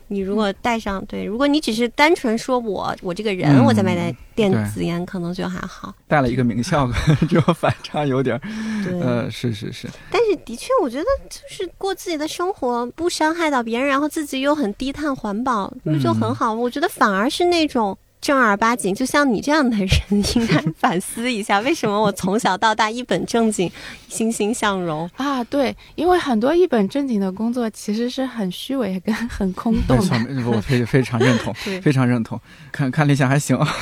[0.07, 5.93] 你如果带上对，如果你只是单纯说我我这个人、嗯我在卖的电子烟，可能就还好。
[6.07, 6.89] 带了一个名校，
[7.29, 8.41] 这个反差有点儿，
[8.83, 16.53] 对，呃，是是是，但是的确，我觉得就是过自己的生活，不伤害到别人，然后自己又很低碳环保，那就很好。
[16.53, 17.97] 我觉得反而是那种。
[18.23, 19.89] 正儿八经，就像你这样的人，
[20.35, 23.69] 应该反思一下，为什么我从小到大一本正经、
[24.07, 25.09] 欣欣向荣？
[25.17, 29.97] 啊，对，因为很多一本正经的工作其实是很虚伪跟很空没洞。
[30.25, 32.39] 没错我非非常认同，非常认同。
[32.71, 33.67] 看看理想还行啊。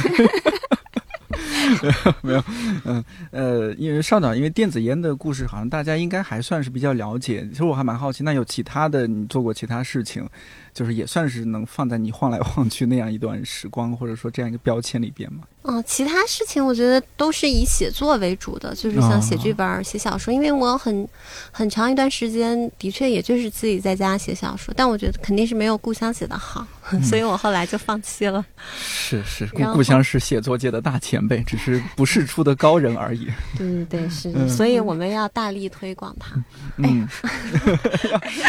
[2.21, 2.43] 没有，
[2.85, 7.47] 嗯呃，因为邵导，因为电子烟的故事，好像大家应该还算是比较了解。
[7.51, 10.27] 其实我还蛮好奇，那有其他的，你做过其他事情，
[10.73, 15.43] 就是也算是能放在你晃来晃去那样一段时光，或者说这样一个标签里边吗？
[15.63, 20.33] 嗯，其他事情我觉得都是以写作为主的，就是像写剧本儿、写小说。
[20.33, 21.07] 因为我很
[21.51, 26.65] 很长一段时间的确也就是自己在家写小说，但我觉得肯定是没有故乡写的好，
[27.03, 28.43] 所以我后来就放弃了。
[28.75, 33.27] 是是，故故乡是写作界的大前辈，只是不世出的高人而已。
[33.55, 36.43] 对对对，是，嗯所以我们要大力推广它。
[36.77, 37.07] 嗯，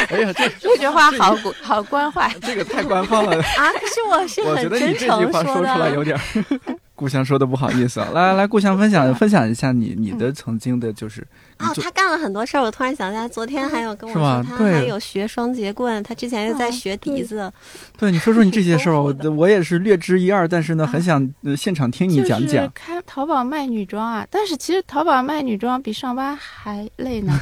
[0.08, 2.29] 哎呀， 这这句话好古好官话。
[2.42, 3.37] 这个太官方了。
[3.59, 5.88] 啊，可是我是我觉很得你这句话说出来。
[5.90, 6.20] 有点儿，
[6.94, 8.09] 故乡说的不好意思啊。
[8.12, 11.27] 来来来，故乡分享分享一下你你的曾经的，就是你
[11.58, 17.52] 哦，他干了很多事儿，我突然想起来，昨天还有跟我说，他还有学双节棍，他之前又在学笛子。
[17.96, 22.70] 对你说说你这些事儿，我 我也是略知一二，但是呢，很想呃现场听你讲就是讲。
[22.74, 27.32] 开淘宝卖女装啊，但是其实淘宝卖女装比上班还累呢，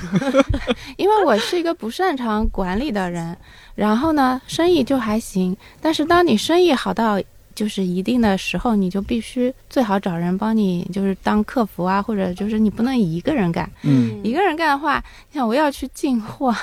[0.99, 3.37] 因为我是一个不擅长管理的人，
[3.75, 7.20] 然后呢，生意就还行，但是当你生意好到
[7.61, 13.70] 就是一定的时候，你就必须最好找人帮你，就是当客服啊，或者就是你不能一个人干。
[13.83, 16.57] 嗯一个人干的话，你想我要去进货，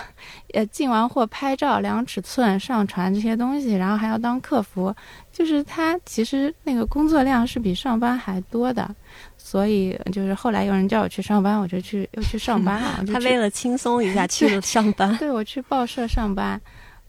[0.55, 4.91] 呃，进完货拍照、量尺寸、上传这些东西，然后还要当客服，
[5.31, 8.89] 就是他其实那个工作量是比上班还多的。
[9.37, 13.05] 所以就是后来有人叫我去上班，我就去又去上班了。
[13.13, 15.15] 他为了轻松一下 去了上班。
[15.17, 16.59] 对我去报社上班，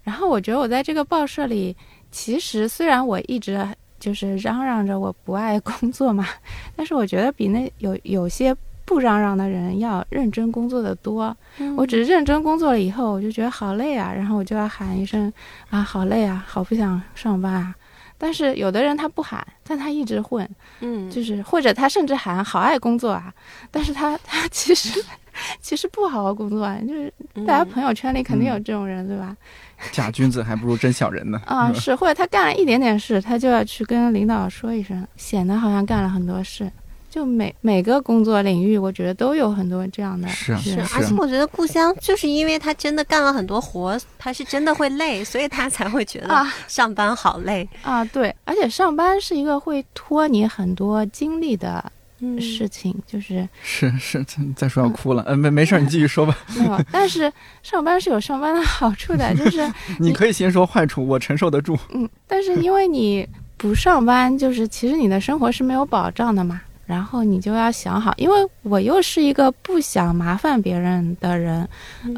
[0.05, 1.75] 然后我觉得我在这个报社里，
[2.21, 3.65] 其实虽然我一直
[4.01, 6.27] 就是嚷嚷着我不爱工作嘛，
[6.75, 8.53] 但是我觉得比那有有些
[8.85, 11.35] 不嚷嚷的人要认真工作的多。
[11.77, 15.33] 我只是认真工作了以后，我就觉得好累啊，然后我就要喊一声
[15.71, 17.73] 啊，好累啊，好不想上班啊。
[18.21, 20.49] 但是有的人他不喊，但他一直混，
[20.81, 23.33] 嗯，就是或者他甚至喊好爱工作啊，
[23.71, 25.01] 但是他他其实
[25.63, 29.37] 其实不好好工作啊，就是嗯大家朋友圈里肯定有这种人，对吧？
[29.93, 31.41] 假君子还不如真小人呢。
[31.47, 36.71] 啊，是，或者他干了一点点事，他就要去跟领导说一声，显得好像干了很多事。
[37.11, 47.67] 就每每个工作领域，我觉得都有很多这样的是啊是人，而且我觉得故乡就是因为他真的干了很多活，他是真的会累，所以他才会觉得啊上班好累。
[47.81, 51.91] 啊，对，而且上班是一个会拖你很多精力的嗯
[52.41, 54.25] 事情，就是是是，
[54.57, 55.23] 再说要哭了。
[55.23, 56.37] 呃，没没事儿，你继续说吧。
[56.57, 59.61] 没有，但是上班是有上班的好处的，就是
[60.01, 61.79] 你可以先说坏处，我承受得住。
[61.95, 66.61] 嗯，但是因为你不上班，就是其实你的生活是没有保障的嘛。
[66.89, 71.69] 然后你就要想好，因为我又是一个不想麻烦别人的人，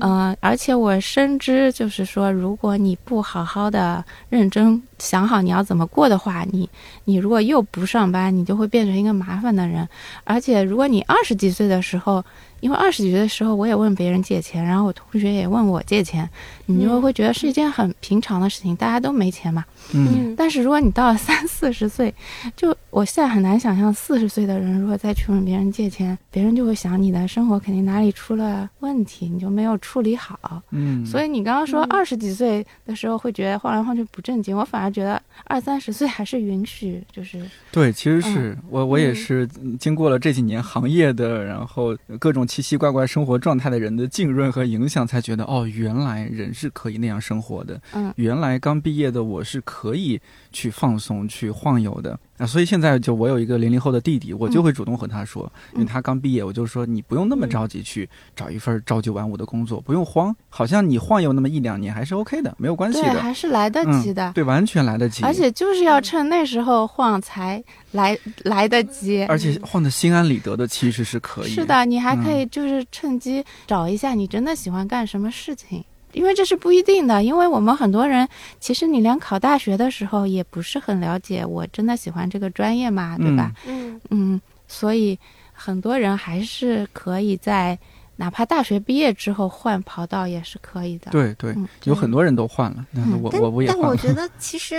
[0.01, 6.71] 嗯、而且我深知，就是说，如果你不好好的认真想好你要怎么过的话，你
[7.05, 9.89] 你如果又不上班，你就会变成一个麻烦的人。
[10.23, 12.25] 而且如果你二十几岁的时候，
[12.61, 16.29] 因为二十几岁的时候，我也问别人借钱，然后我同学也问我借钱，
[16.67, 19.65] 你就会觉得是一件很平常的事情，大家都没钱嘛。
[19.93, 22.15] 嗯， 但是如果你到了三四十岁，
[22.57, 30.63] 就我现在很难想象四十岁的人如果再去问别人借钱，别人就会想你的生活肯定哪里出了问题，你就没有处理好。
[30.71, 31.91] 嗯，所以你刚刚说嗯。
[31.91, 37.43] 二十几岁的时候会觉得晃来晃去不正经，我反而觉得二三十岁还是允许，就是
[37.73, 39.15] 对，其实是、我我也嗯。
[39.15, 47.81] 是嗯经过了这几年行业的，然后各种奇奇怪怪生活状态的人的浸润和影响，才觉得哦，原来人是可以那样生活的。
[47.95, 52.45] 嗯原来刚毕业的我是可以去放松、去晃悠的啊。
[52.45, 63.23] 所以现在就我有一个零零后的弟弟，我就会主动和他说，因为他刚毕业，我就说你不用那么着急去找一份朝九晚五的工作，不用慌，好像你晃悠那么一两年还是 OK 的，没有关系对，的。
[63.23, 64.29] 还是来得及的。
[64.31, 69.23] 嗯，对，完全来得及，而且就是要趁那时候晃才来来得及。
[69.27, 71.51] 而且晃得心安理得的，其实是可以。
[71.51, 77.23] 是，的，你还可嗯以就是趁机找一下你真的喜欢干什么事情，因为这是不一定的。
[77.23, 78.27] 因为我们很多人，
[78.59, 83.53] 其实你连考大学的时候也不是很了解，我真的喜欢这个专业嘛，对吧？
[83.67, 85.19] 嗯嗯，所以
[85.53, 87.79] 很多人还是可以在
[88.17, 91.11] 哪怕大学毕业之后换跑道也是可以的。
[91.11, 93.91] 对对，嗯，有很多人都换了，那嗯但我我我也但换了。
[93.93, 94.77] 我觉得其实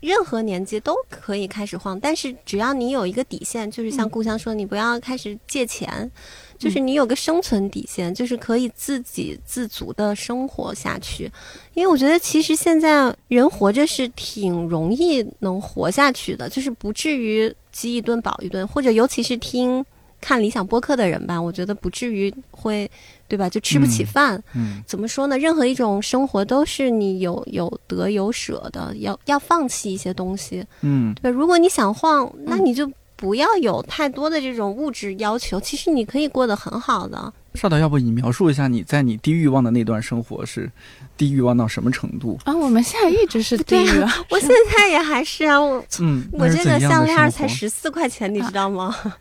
[0.00, 6.10] 任何年纪都可以开始晃，但是只要你有一个底线，就是像嗯故乡说，你不要开始借钱，
[6.58, 11.30] 就是你有个生存底线，就是可以自给自足的生活下去。
[11.74, 19.84] 因为我觉得其实现在人活着是挺容易能活下去的，就是不至于饥一顿饱一顿，或者尤其是听。
[20.20, 22.90] 看理想播客的人吧，我觉得不至于会，
[23.28, 23.48] 对吧？
[23.48, 25.38] 就吃不起嗯饭，嗯，怎么说呢？
[25.38, 30.66] 任何一种生活都是你有有得有舍的，要要放弃一些东西。
[30.80, 35.60] 嗯，对，如果你想晃，那嗯你就不要有太多的这种物质要求。
[35.60, 37.32] 其实你可以过得很好的。
[37.54, 40.70] 少导，要不你描述一下你在你低欲望的那段生活是
[41.16, 42.38] 低欲望到什么程度？
[42.44, 48.94] 啊，我们现在一直是低欲望、 我现在也还是啊，我 嗯，我这个项链才十四块钱，你知道吗？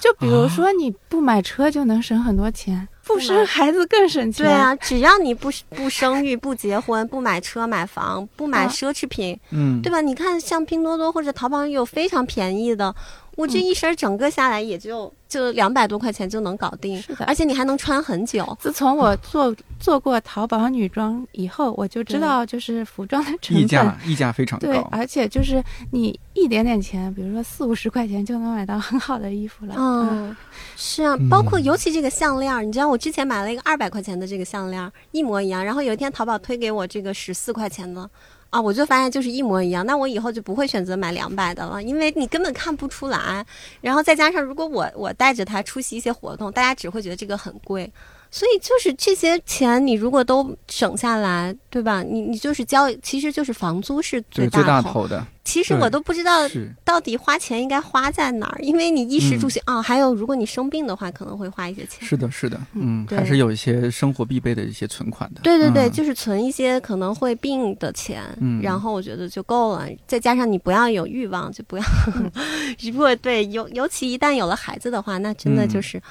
[0.00, 4.44] 就比如说你不买车就能省很多钱，不不生孩子更省钱。
[4.44, 10.00] 对，啊，只要你不不生育、不结婚、不买车买房、不买啊奢侈品，嗯，对吧？
[10.00, 12.94] 你看，像拼多多或者淘宝有非常便宜的，
[13.36, 18.56] 我这嗯一身儿整个下来也就就两百多块钱就能搞定，是的而且你还能穿很久。
[18.60, 23.68] 自从我做做过淘宝女装以后，我就知道就是服装的成溢本。
[23.68, 24.88] 价溢价非常对，高。
[24.90, 29.74] 而且就是你一点点钱，比如说四五十块钱就能买到很好的衣服了。
[29.76, 30.34] 嗯，
[30.76, 35.62] 是啊，包括尤其这个项链儿，你知道我之前买了一个二百块钱的这个项链儿，一模一样。
[35.62, 38.08] 然后有一天淘宝推给我这个十四块钱的，
[38.50, 39.84] 啊，我就发现就是一模一样。
[39.84, 43.44] 那我以后就不会选择买两百的了，因为你根本看不出来。
[43.80, 47.92] 然后再加上如果我我带着它出席一些活动，大家只会觉得这个很贵。
[48.30, 52.02] 所以就是这些钱，你如果都省下来，对吧？
[52.02, 54.92] 你你就是交，其实就是房租是，最大头。
[54.92, 56.40] 头的其实我都不知道，
[56.84, 62.04] 到底花钱应该花在哪儿，因为你衣食住嗯行啊、还有如果你生病的话，可能会花一些钱。
[62.04, 65.42] 是的，是的，嗯，还是有一些生活必备的一些存款的。
[65.42, 69.86] 对对对，嗯就是存一些可能会病的钱，嗯然后我觉得就够了。
[70.04, 71.84] 再加上你不要有欲望，就不要。
[72.82, 76.02] 如果对尤尤其一旦有了孩子的话，那真的嗯就是，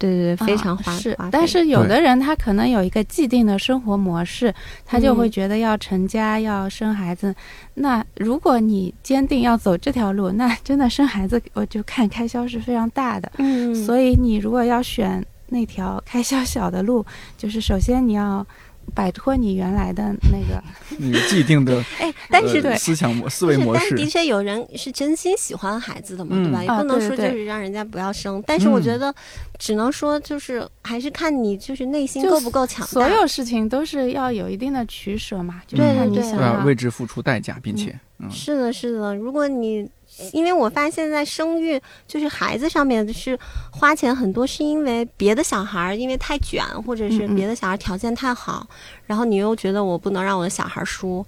[0.00, 1.28] 对对对，非常花、啊是花。
[1.30, 4.52] 但是有的人他可能有一个既定的生活模式，
[4.84, 7.32] 他就会嗯觉得要成家、要生孩子。
[7.74, 13.30] 那如果你坚定要走这条路，那 真的生孩子，我就看开销是非常大的。
[13.36, 17.04] 嗯，所以你如果要选那条开销小的路，
[17.36, 18.46] 就是首先你要
[18.90, 20.62] 摆脱你原来的那个，
[20.98, 26.62] 你既定的 哎，但是呃对思想模思维模式但是的，确有人是真心喜欢孩子的嘛，嗯对吧？
[26.62, 29.14] 也啊不能说就是让人家不要生，但是我嗯觉得
[29.58, 32.86] 只能说就是还是看你就是内心够不够强大。
[32.92, 39.14] 所有事情都是要有一定的取舍嘛，就是看你对对想对啊，要为之付出代价，并且嗯是的，是的。
[39.16, 39.88] 如果你，
[40.32, 43.38] 因为我发现现在生育就是孩子上面是
[43.70, 48.66] 花钱很多，是因为别的小孩儿因为太卷，或者是别的小孩条件太好，
[49.06, 51.24] 然后你又觉得我不能让我的小孩输，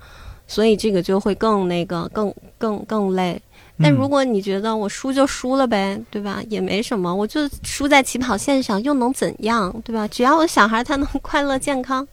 [0.47, 3.41] 所以这个就会更那个更更更累。
[3.79, 6.43] 但嗯如果你觉得我输就输了呗，对吧？
[6.49, 10.07] 也没什么，我就输在起跑线上，又能怎样，对吧？
[10.09, 12.07] 只要我小孩他能快乐健康，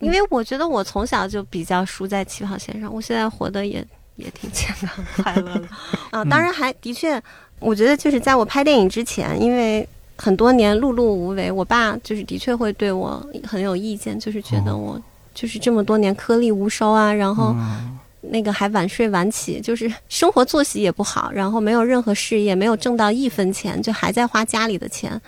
[0.00, 3.86] 因为我觉得我从小就比较输在起跑线上，我现在活得也
[4.18, 5.68] 也挺健康快乐的
[6.10, 6.22] 啊。
[6.28, 7.18] 当然还的确，
[7.58, 15.02] 我觉得就是在我拍电影之前，因为很多年碌碌无为，我爸就是的确会对我很有意见，就是觉得哦我
[15.34, 17.54] 就是这么多年颗粒无收啊，然后。
[17.56, 25.18] 嗯那个还晚睡晚起，就是生活作息也不好，然后没有任何事业，没有挣到一分钱，就还在花家里的钱。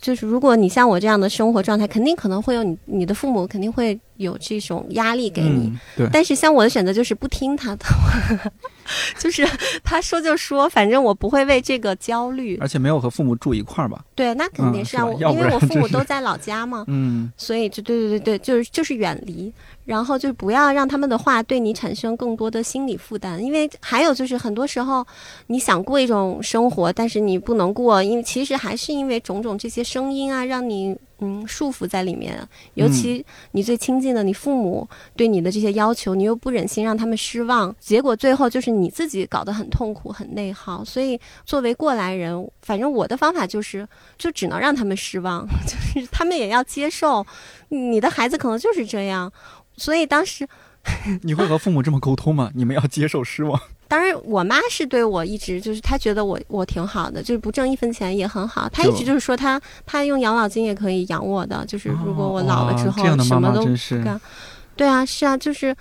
[0.00, 5.66] 就是如果你像我这样的生活状态，肯定可能会有你你的父母肯定会有这种压力给你。
[5.66, 7.84] 嗯对，但是像我的选择就是不听他的，
[9.18, 9.46] 就是
[9.84, 12.56] 他说就说，反正我不会为这个焦虑。
[12.60, 14.02] 而且没有和父母住一块儿吧？
[14.14, 19.52] 对，那肯定嗯是啊，因为我父母都在老家嘛，嗯所以就对对对对，就是就是远离，
[19.90, 25.04] 然后就不要让他们的话对你产生更多的心理负担，因为还有就是很多时候
[25.48, 32.38] 你想过一种生活，但是你不能过，因为其实还是因为种种这些声音啊，让你嗯束缚在里面，
[32.74, 40.84] 尤其你最亲近的你父母对你的这些要求，你又不忍心让他们失望，结果最后就是你自己搞得很痛苦、很内耗。
[40.84, 43.84] 所以作为过来人，反正我的方法就是，
[44.16, 47.26] 就只能让他们失望，就是他们也要接受，
[47.70, 49.32] 你的孩子可能就是这样。
[49.80, 50.46] 所以当时，
[51.22, 52.50] 你会和父母这么沟通吗？
[52.54, 53.58] 你们要接受失望。
[53.88, 58.68] 当然我妈是对我一直就是她觉得我我挺好的，就是不挣一分钱也很好。
[58.68, 64.20] 她一直就是说她她用养老金也可以养我的，就是如果我老了之后哦这样的妈妈什么都干
[64.76, 65.74] 对啊，是啊，就是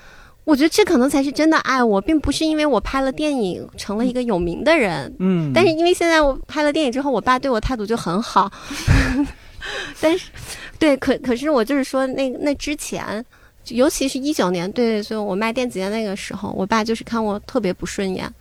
[0.44, 8.52] 我觉得这可能才是真的爱我，并不是因为我拍了电影成了一个有名的人，嗯，但是因为现在我拍了电影之后，我爸对我态度就很好。
[10.02, 10.32] 但是，
[10.80, 13.24] 对，可可是我就是说，那那之前，
[13.70, 18.32] 尤其是一九年，对，就我卖电子烟那个时候，我爸就是看我特别不顺眼，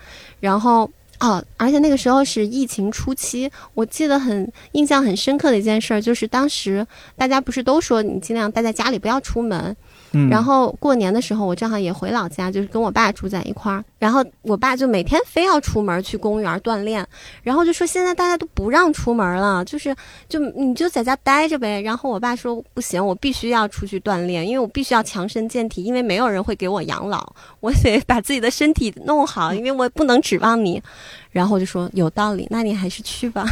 [0.40, 0.90] 然后。
[1.20, 9.76] 哦，而且那个时候是疫情初期，我记得很印象很深刻的一件事儿，就是当时大家不是都说你尽量待在家里，不要出门，
[10.12, 13.84] 嗯然后过年的时候，我正好也回老家，就是跟我爸住在一块儿。
[13.98, 17.06] 然后我爸就每天非要出门去公园锻炼，
[17.42, 19.94] 然后就说现在大家都不让出门了，就是
[20.28, 21.80] 就你就在家待着呗。
[21.82, 30.82] 然后我爸说不行，我必须要出去锻炼，因为我必须要强身健体，因为没有人会给我养老，我得把自己的身体弄好， 因为我不能指望你。
[31.30, 33.44] 然后我就说有道理，那你还是去吧。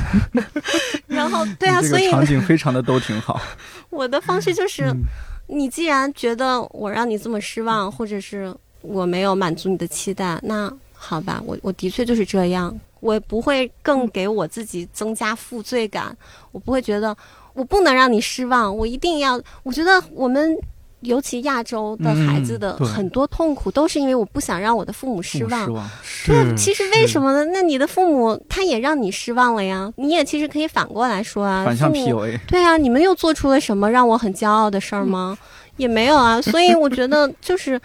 [1.06, 3.40] 然后对啊，所以场景非常的都挺好。
[3.90, 4.84] 我的方式就是。
[4.84, 5.02] 嗯
[5.46, 16.16] 你既然觉得我让你这么失望，或者是我没有满足你的期待，那好吧，我我的确就是这样，我不会更给我自己增加负罪感，
[16.52, 17.16] 我不会觉得
[17.52, 19.40] 我不能让你失望，我一定要。
[19.62, 20.58] 我觉得我们
[21.00, 25.70] 尤其亚洲的孩子的很多痛苦，都是因为我不想让我的父母失望失。
[25.70, 25.90] 望。
[26.26, 27.50] 对，其实为什么么呢？
[27.52, 32.40] 那你的父母他也让你失望了呀，你也其实可以反过来说啊，反向父母 PUA？
[32.46, 35.36] 对啊，你们又做出了什么让我很骄傲的事儿吗？
[35.76, 37.80] 也没有啊，所以我觉得就是。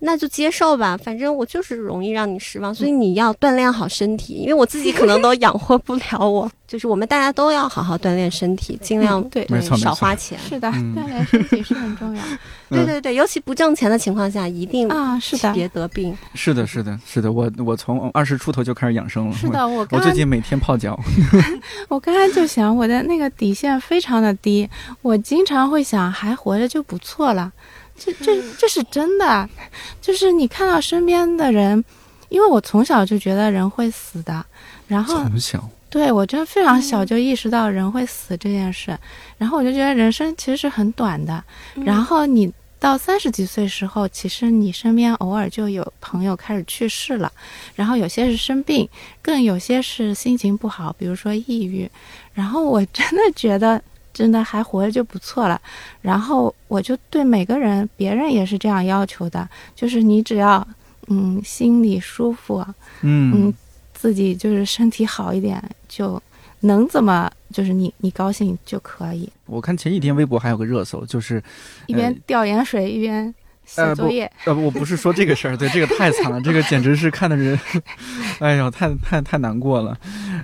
[0.00, 6.50] 那就接受吧，反正我就是容易让你失望，所以你要锻炼好身体，因为我自己可能都养活不了我。
[6.66, 10.36] 就是我们大家都要好好锻炼身体，尽量嗯对没错没错少花钱。
[10.48, 12.22] 是的，嗯锻炼身体是很重要
[12.68, 15.18] 对对对，尤其不挣钱的情况下，一定啊。
[15.20, 16.16] 是的，别得病。
[16.34, 17.30] 是的，是的，是的。
[17.30, 19.36] 我我从二十出头就开始养生了。
[19.36, 20.98] 是的，我我最近每天泡脚。
[21.88, 24.68] 我刚才就想，我的那个底线非常的低，
[25.02, 27.52] 我经常会想，还活着就不错了。
[27.96, 29.48] 这这这是真的，
[30.00, 31.82] 就是你看到身边的人，
[32.28, 34.44] 因为我从小就觉得人会死的，
[34.88, 38.98] 然后从小，对我真的非常小就意识到人会死这件事，
[39.38, 41.42] 然后我就觉得人生其实是很短的。
[41.84, 47.32] 然后你到三十几岁时候，其实你身边偶尔就有朋友开始去世了，
[47.76, 48.88] 然后有些是生病，
[49.22, 51.88] 更有些是心情不好，比如说抑郁。
[52.32, 53.80] 然后我真的觉得。
[54.14, 55.60] 真的还活着就不错了，
[56.00, 60.66] 然后我就对每个人，别人也是这样要求的，就是你只要
[61.08, 62.64] 嗯心里舒服，
[63.02, 63.54] 嗯嗯，
[63.92, 66.22] 自己就是身体好一点，就
[66.60, 69.28] 能怎么就是你你高兴就可以。
[69.46, 71.42] 我看前几天微博还有个热搜，就是
[71.86, 73.34] 一边吊盐水一边
[73.64, 77.58] 写呃作业，呃，我不是说这个事儿，对，这个太惨了，这个简直是看的人，
[78.40, 79.96] 哎呦，太太太难过了。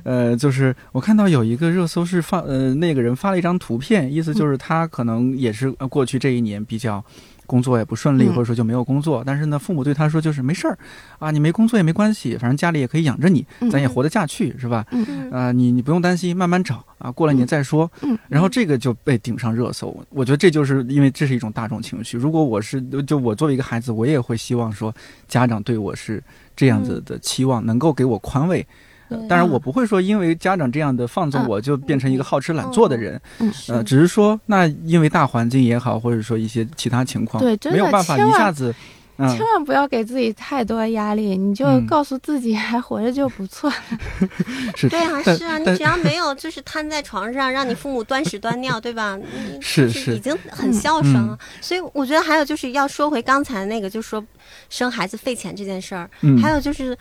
[0.05, 7.05] 呃，就是我看到有一个热搜是发，呃，那个人发了一张图片，意思就是他可能也是呃过去这一年比较。
[7.51, 10.79] 工作也不顺利，嗯或者说就没有工作，但是呢，父母对他说就是没事儿，
[11.19, 14.87] 啊，你没工作也没关系，反正家里也可以养着你，嗯咱也活得下去，是吧？
[15.33, 17.91] 啊、你你不用担心，慢慢找啊，过了年再说。
[18.03, 22.17] 嗯，然后这个就被顶上热搜，我觉得这就是因为这是一种大众情绪。
[22.17, 24.95] 如果我是就我作为一个孩子，我也会希望说
[25.27, 26.23] 家长对我是
[26.55, 28.65] 这样子的期望，能够给我宽慰。
[29.29, 33.21] 当然，我不会说因为家长这样的放纵嗯我就变成一个好吃懒做的人。
[33.39, 38.75] 嗯呃，只是说那因为大环境也好，或者说一些其他情况，对真的没有办法千万一下子。
[39.29, 43.71] 千万不要给自己太多压力，你就告诉自己还活着就不错。
[44.75, 49.19] 是，对啊，是啊，你只要 没有就是瘫在床上让你父母端屎端尿，对吧？
[49.61, 51.39] 是是，已经很孝顺了。
[51.61, 54.25] 所以我觉得还有就是要说回刚才那个，就说
[54.71, 56.09] 生孩子费钱这件事儿，
[56.41, 56.97] 还有就是。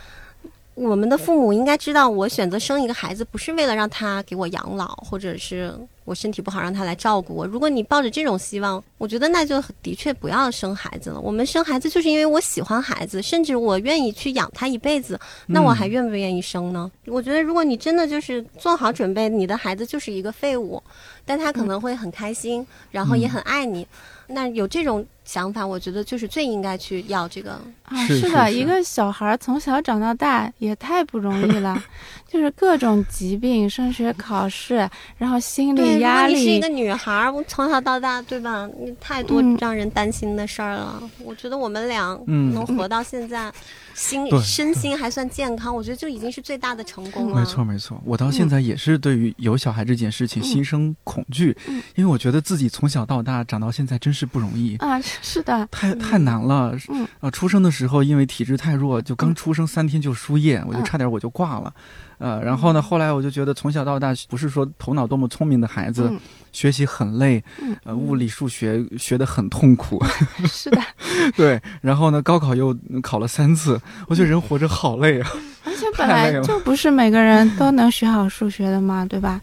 [0.81, 5.73] 我们的父母应该知道，我选择生一个孩子不是为了让他给我养老，或者是
[6.05, 7.45] 我身体不好让他来照顾我。
[7.45, 11.19] 如果你抱着这种希望，我觉得那就的确不要生孩子了。
[11.19, 16.89] 我们生孩子就是因为我喜欢孩子，甚至我愿意去养他一辈子，那我还愿不愿意生呢？
[17.07, 20.81] 我觉得，如果你真的就是做好准备，你的孩子就是一个废物，
[21.29, 23.85] 但他可能会很开心，然后也很爱你。
[24.25, 27.51] 那有这种想法，我觉得就是最应该去要这个
[27.83, 28.03] 啊。
[28.07, 31.79] 是的，一个小孩从小长到大也太不容易了，
[32.27, 36.33] 就是各种疾病、升学考试，然后心理压力。
[36.33, 38.67] 你是一个女孩，从小到大，对吧？
[38.79, 40.99] 你太多让人担心的事儿了。
[41.23, 43.53] 我觉得我们俩能活到现在。
[43.99, 47.35] 心身心还算健康，我觉得就已经是最大的成功了。
[47.35, 51.55] 没错没错，我到现在也是对于有小孩这件事情心生恐惧，
[51.95, 54.99] 因为我觉得自己从小到大长到现在真是不容易啊！
[55.01, 56.73] 是的，太太难了。
[56.87, 57.05] 嗯。
[57.19, 61.73] 啊，出生的时候因为体质太弱，就刚出生三天就输液，我就差点我就挂了。
[62.19, 66.11] 呃，然后呢，后来我就觉得从小到大不是说头脑多么聪明的孩子，
[66.51, 67.43] 学习很累，
[67.83, 70.03] 呃，物理数学学得很痛苦。
[70.47, 70.81] 是的，
[71.37, 71.61] 对。
[71.81, 75.31] 然后呢，高考又考了三次，我觉得人活着好累啊。
[75.65, 79.39] 而且本来就不是每个人都能学好数学的嘛，对吧？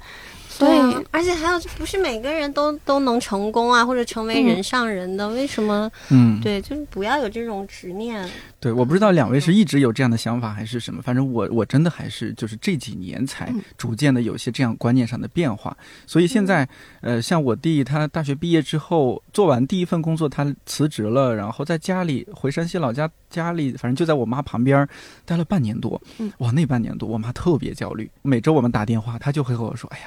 [0.58, 0.68] 对，
[1.10, 5.90] 而且还有，不是每个人都都能成功啊，或者成为人上人的，为什么？
[6.08, 8.26] 嗯，对，就是不要有这种执念。
[8.66, 15.76] 对，我不知道两位是一直有这样的想法还是什么，反正我我真的还是就是这几年才逐渐的有些这样观念上的变化。
[16.04, 16.68] 所以现在，
[17.00, 24.84] 呃，像我弟他大学毕业之后做完第一份工作，他辞职了，然后在家里回山西老家家里，反正就在我妈旁边
[25.24, 26.02] 待了半年多。
[26.38, 30.06] 哇，那半年多我妈特别焦虑，每周我们打电话，她就会和我说：“哎呀。”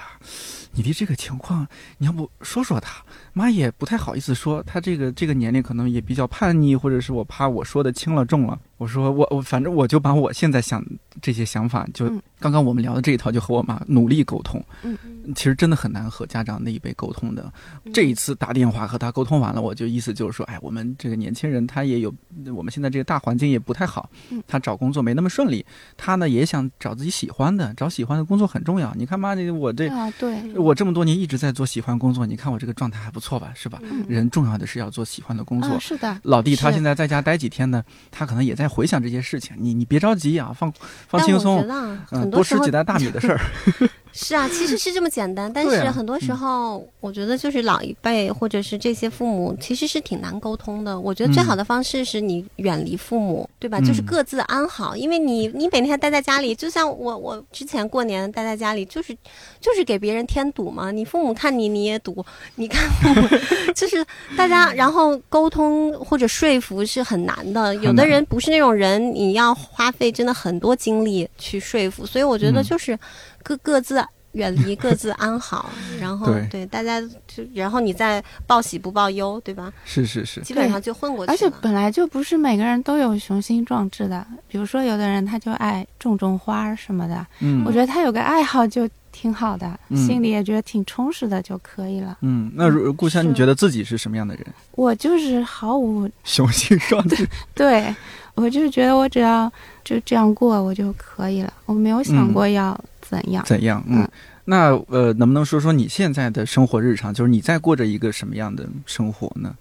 [0.71, 3.03] 你弟这个情况，你要不说说他？
[3.39, 8.59] 妈也不太好意思说，她这个这个年龄可能也比较叛逆，或者是我怕我说的轻了重了。
[8.77, 10.81] 我说我我反正我就把我现在想
[11.21, 12.09] 这些想法，就
[12.39, 14.63] 刚刚我们聊的这一套，就和我妈努力沟通。
[14.83, 14.97] 嗯，
[15.35, 17.51] 其实真的很难和家长那一辈沟通的。
[17.93, 22.13] 这一次打电话和他沟通完了，我就意思就是说，哎，我们这个年轻人他也有，
[22.55, 24.09] 我们现在这个大环境也不太好，
[24.47, 25.65] 他找工作没那么顺利，
[25.97, 28.95] 他呢也想找自己喜欢的，找喜欢的工作很重要。
[28.95, 33.79] 你看妈，这我这啊，对，我这么多年一直在做喜欢工作，你看我这个状态还不错吧，是吧？
[34.07, 35.77] 人重要的是要做喜欢的工作。
[35.79, 38.69] 是的，老弟他现在在家待几天呢，他可能也在。
[38.69, 40.71] 回想这些事情，你你别着急啊，放
[41.07, 41.67] 放轻松，
[42.11, 43.41] 嗯，多吃几袋大米的事儿。
[44.11, 50.99] 是啊，其实是这么简单，但是很多时候，我觉得就是老一辈或者是这些父母，其实是挺难沟通的。
[50.99, 53.79] 我觉得最好的方式是你远离父母，对吧？
[53.79, 59.15] 就是各自安好，因为你你每天待在家里，就像我我之前过年待在家里，就是
[59.61, 60.91] 就是给别人添堵嘛。
[60.91, 63.27] 你父母看你你也堵，你看父母
[63.75, 64.05] 就是
[64.35, 67.73] 大家，然后沟通或者说服是很难的。
[67.75, 72.05] 有的人不是那种人，你要花费真的很多精力去说服。
[72.05, 72.97] 所以我觉得就是。
[73.43, 75.69] 各各自远离，各自安好，
[75.99, 79.73] 然后对大家就，然后你再报喜不报忧，对吧？
[79.85, 92.15] 是是是，基本上就混过去了而且本来就不是每个人都有雄心壮志的，比如说有的人他就爱种种花什么的，嗯，我觉得他有个爱好就挺好的，心里也觉得挺充实的就可以了。
[92.21, 94.45] 嗯，那如故乡，你觉得自己是什么样的人？
[94.73, 97.93] 我就是毫无 雄心壮志， 对
[98.35, 99.51] 我就是觉得我只要
[99.83, 102.79] 就这样过我就可以了，我没有想过要。
[103.09, 103.43] 怎样？
[103.45, 103.83] 怎样？
[103.87, 104.07] 嗯，
[104.45, 107.11] 那呃，能不能说说你现在的生活日常？
[107.11, 109.55] 就是你在过着一个什么样的生活呢？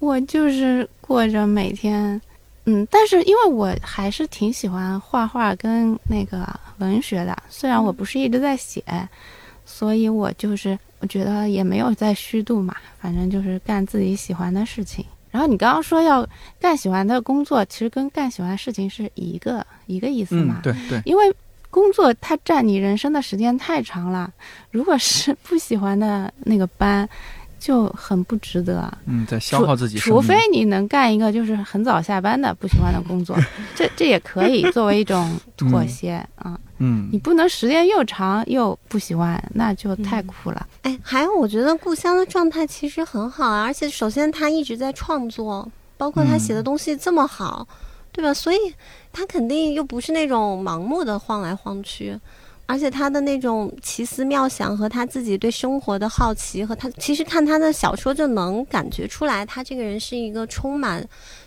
[0.00, 2.20] 我就是过着每天，
[2.64, 8.82] 嗯，但是因为我还是挺喜欢画画跟那个文学的，虽然我不是一直在写，
[9.64, 15.04] 所以我就是我觉得也没有在虚度嘛，反正就是干自己喜欢的事情。
[15.30, 16.26] 然后你刚刚说要
[16.58, 20.60] 干喜欢的工作，其实跟干喜欢的事情是一个一个意思嘛？
[20.62, 21.24] 对对，因为。
[21.70, 24.32] 工作它占你人生的时间太长了，
[24.70, 27.08] 如果是不喜欢的那个班，
[27.58, 28.90] 就很不值得。
[29.06, 29.98] 嗯，在消耗自己。
[29.98, 33.36] 除非你能干一个就是很早下班的不喜欢的工作，
[33.76, 36.58] 这这也可以作为一种妥协啊。
[36.78, 40.66] 嗯，你不能时间又长又不喜欢，那就太苦了。
[40.82, 47.68] 哎，还有我觉得故乡的状态其实很好啊，而且首先他一直在创作，包括他写的东西这么好。
[48.10, 48.34] 对吧？
[48.34, 48.56] 所以
[49.18, 52.16] 他肯定又不是那种盲目的晃来晃去。
[52.70, 61.02] 而且他的那种奇思妙想和他自己对生活的好奇，和他其实看他的小说就能感觉出来，他这个人是一个充满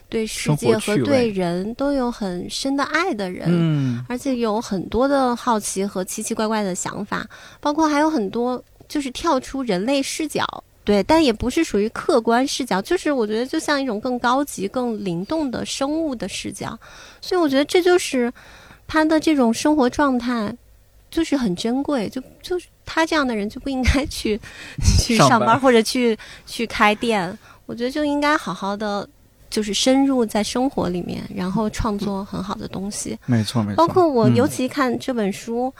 [0.10, 7.24] 对世界和对人都有很深的爱的人，嗯，而且有很多的好奇和奇奇怪怪的想法，
[7.60, 10.44] 包括还有很多就是跳出人类视角。
[10.84, 16.78] 对，但也不是属于客观视角，就是我觉得就像一种更高级、更灵动的生物的视角，
[17.22, 18.34] 所以我觉得这就是
[18.88, 20.52] 他的这种生活状态，
[21.12, 22.10] 就是很珍贵。
[22.10, 24.40] 就就是他这样的人就不应该去
[24.98, 26.18] 去上班或者去
[26.48, 29.08] 去开店，我觉得就应该好好的
[29.52, 33.16] 就是深入在生活里面，然后创作很好的东西。
[33.28, 33.76] 没错，没错。
[33.76, 35.72] 包括我尤其看这本书。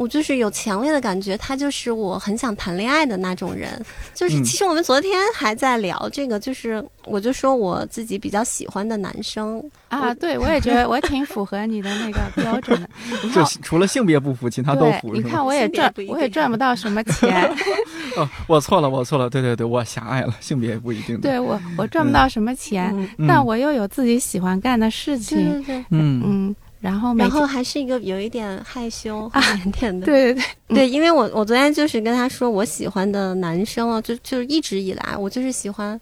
[0.00, 3.70] 我就是有强烈的感觉，他就是我很想谈恋爱的那种人。
[4.14, 12.88] 就是其实我们昨天还在聊这个，就是我就说我自己比较喜欢的男生啊，对我也觉得我挺符合你的那个标准的。
[13.34, 15.12] 就除了性别不符，其他都符。
[15.12, 17.46] 你看我也赚，我也赚不到什么钱。
[18.16, 19.28] 哦，我错了，我错了。
[19.28, 21.20] 对对对，我狭隘了，性别也不一定。
[21.20, 22.90] 对我，我赚不到什么钱，
[23.28, 25.38] 但我又有自己喜欢干的事情。
[25.38, 26.56] 对对对，嗯嗯。
[26.80, 30.06] 然后，然后还是一个有一点害羞、腼腆的。
[30.06, 36.00] 对对对，对，因为我我昨天就是跟他说，我喜欢的男生啊，就就是一直以来，我就是喜欢，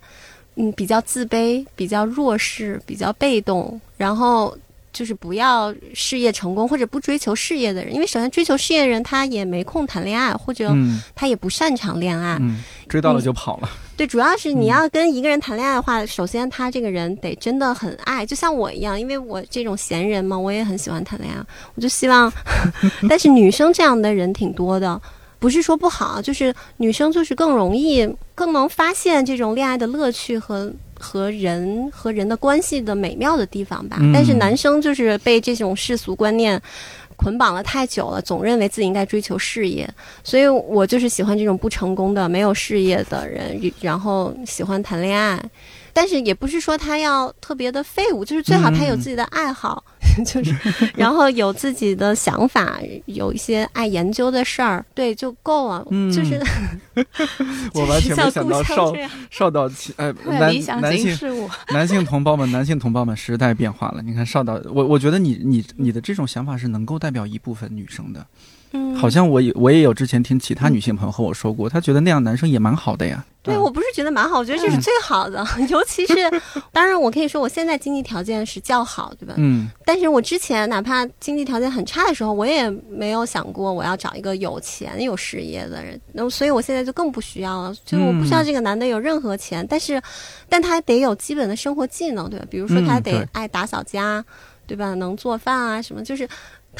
[0.54, 4.56] 嗯，比较自卑、比较弱势、比较被动，然后
[4.92, 10.72] 就是不要事业成功或者不追求事业的人，因为首先追求事业的人他也没空谈恋爱，或者
[11.14, 12.40] 他也不擅长恋爱，
[12.88, 13.68] 追到了就跑了。
[13.98, 21.44] 对，主要是你要跟一个人谈恋爱的话，首先他这个人得真的很爱，就像我一样，因为我这种闲人嘛，我也很喜欢谈恋爱，
[21.74, 22.32] 我就希望。
[23.10, 25.02] 但是女生这样的人挺多的，
[25.40, 33.98] 不是说不好，就是女生就是更容易、更能发现这种恋爱的乐趣和和人和人的关系的美妙的地方吧。
[34.14, 36.62] 但是男生就是被这种世俗观念。
[37.18, 39.86] 捆绑了太久了，总认为自己应该追求事业，
[40.22, 45.42] 所以我就是喜欢这种不成功的、没有事业的人，然后喜欢谈恋爱。
[45.92, 49.82] 但是也不是说他要特别的废物，就是最好他有自己的爱好，
[50.24, 50.54] 就是
[50.94, 55.86] 然后有自己的想法，有一些爱研究的事儿，对就够了。
[56.12, 56.40] 就是，
[57.74, 58.92] 我完全没想到少
[59.30, 64.02] 少导哎，男男性男性同胞们，男性同胞们，时代变化了。
[64.02, 68.26] 你看少导，我我觉得你你你的这种想法是能够代表一部分女生的。
[68.72, 73.24] 嗯，好像我也我也有之前听其他女性朋友和我说过，她觉得那样男生也蛮好的呀。
[73.40, 75.42] 对，我不是觉得蛮好，我觉得这是最好的。
[75.70, 76.14] 尤其是，
[76.70, 79.34] 当然我可以说我现在经济条件是较好，对吧？
[79.38, 79.68] 嗯。
[79.86, 85.98] 但是我之前哪怕经济条件很差的时候，我也没有想过我要找一个有钱有事业的人。
[86.12, 90.02] 那所以我现在就更不需要了，就是我不需要这个男的有任何钱，但是，
[90.46, 92.44] 但他得有基本的生活技能，对吧？
[92.50, 94.22] 比如说他得爱打扫家，
[94.66, 94.92] 对吧？
[94.94, 96.28] 能做饭啊什么，就是。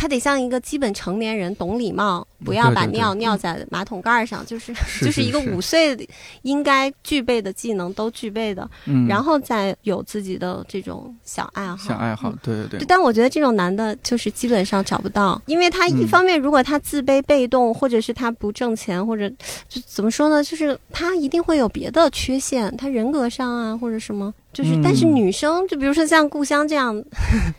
[0.01, 4.72] 他得像一个基本成年人，懂礼貌，不要把尿尿在马桶盖上，就是
[5.03, 6.09] 就是一个五岁
[6.42, 8.70] 应该具备的技能都具备的，
[9.09, 11.76] 然后再有自己的这种小爱好。
[11.76, 12.86] 小爱好，对对对。
[12.86, 19.28] 但我觉得这种男的，就是基本上找不到，因为他一方面如果他自卑被动，或者是他不挣钱，或者
[19.68, 24.32] 就怎么说呢，就是他一定会有别的缺陷，他人格上啊或者什么。
[24.53, 27.05] 就是，但是女生，就比如说像故乡这样，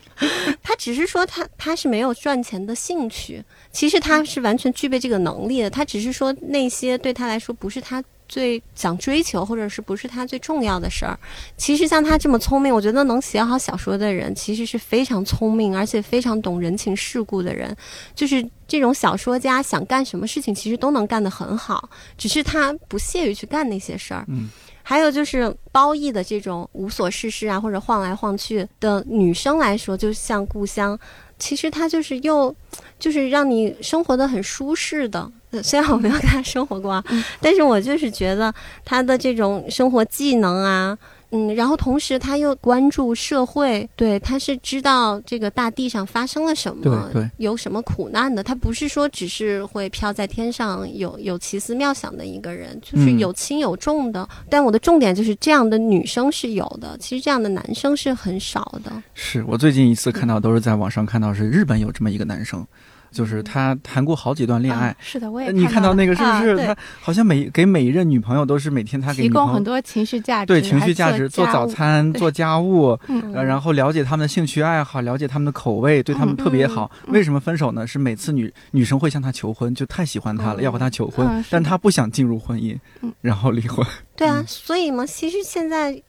[0.62, 5.70] 她只是说她她是没有赚钱的兴趣，其实她是完全具备这个能力的。
[5.70, 11.18] 她只是说那些对她来说不是她最想追求，或者是不是她最重要的事儿。
[11.56, 17.74] 其实像她这么聪明，我觉得能写好小说的人，其实是非常聪明，而且非常懂人情世故的人。
[18.14, 21.88] 就是这种小说家想干什么事情，其实都能干得很好，
[22.18, 24.24] 只是他不屑于去干那些事儿。
[24.28, 24.50] 嗯。
[24.82, 30.98] 还有就是褒义的这种无所事事啊，或者晃来晃去的女生来说，就像故乡，
[31.38, 32.54] 其实它就是又，
[32.98, 35.30] 就是让你生活的很舒适的。
[35.62, 37.02] 虽然我没有 跟她生活过，
[37.40, 38.52] 但是我就是觉得
[38.84, 40.96] 她的这种生活技能啊。
[41.32, 48.42] 嗯，然后同时他又关注社会，对，他是知道这个大地上发生了什么，对对，有什么苦难的。
[48.42, 54.28] 他不是说只是会飘在天上，有有奇思妙想的一个人，就是有轻有重的。
[54.48, 58.90] 但我的重点就是这样的女生是有的，其实这样的男生是很少的。
[59.14, 62.66] 是我最近一次看到都是在网上看到，是日本有这么一个男生。
[63.10, 66.56] 就是他谈过好几段恋爱，是的，我也你看到那个是不是？
[66.66, 72.96] 他好像每给每一任女朋友都是每天他给提供很多情绪价值，对情绪价值，做早餐、做家务，
[73.34, 76.90] 然后了解他们的兴趣爱好，了解他们的口味，对他们特别好。
[77.08, 77.86] 为什么分手呢？
[77.86, 82.78] 是每次女女生会向他求婚，就太喜欢他了，要和他求婚，但他不想进入婚姻，
[83.20, 83.84] 然后离婚。
[84.14, 86.00] 对啊，所以嘛，其实现在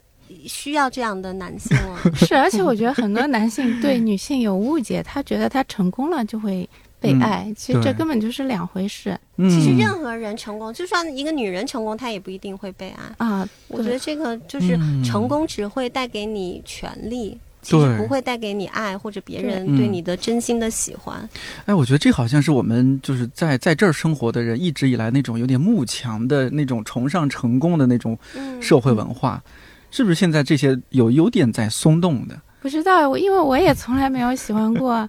[0.46, 1.98] 需要这样的男性了。
[2.14, 6.68] 是，而且我觉得很多男性对女性有误解，他觉得他成功了就会。
[7.02, 13.26] 被爱，其实这根本就是两回事嗯，其实任何人成功，就算一个女人成功，她也不一定会被爱。
[13.26, 13.48] 啊。
[13.66, 21.28] 我觉得这个就是嗯成功只会带给你权利，其实不会带给你爱或者别人对你的真心的喜欢。
[21.66, 29.42] 哎，我觉得这好像是我们就是在在这儿生活的人一直以来那种有点慕强的那种崇尚成功的那种嗯，社会文化，
[29.90, 32.40] 是不是现在这些有有点在松动的？
[32.60, 35.08] 不知道，我因为我也从来没有喜欢过，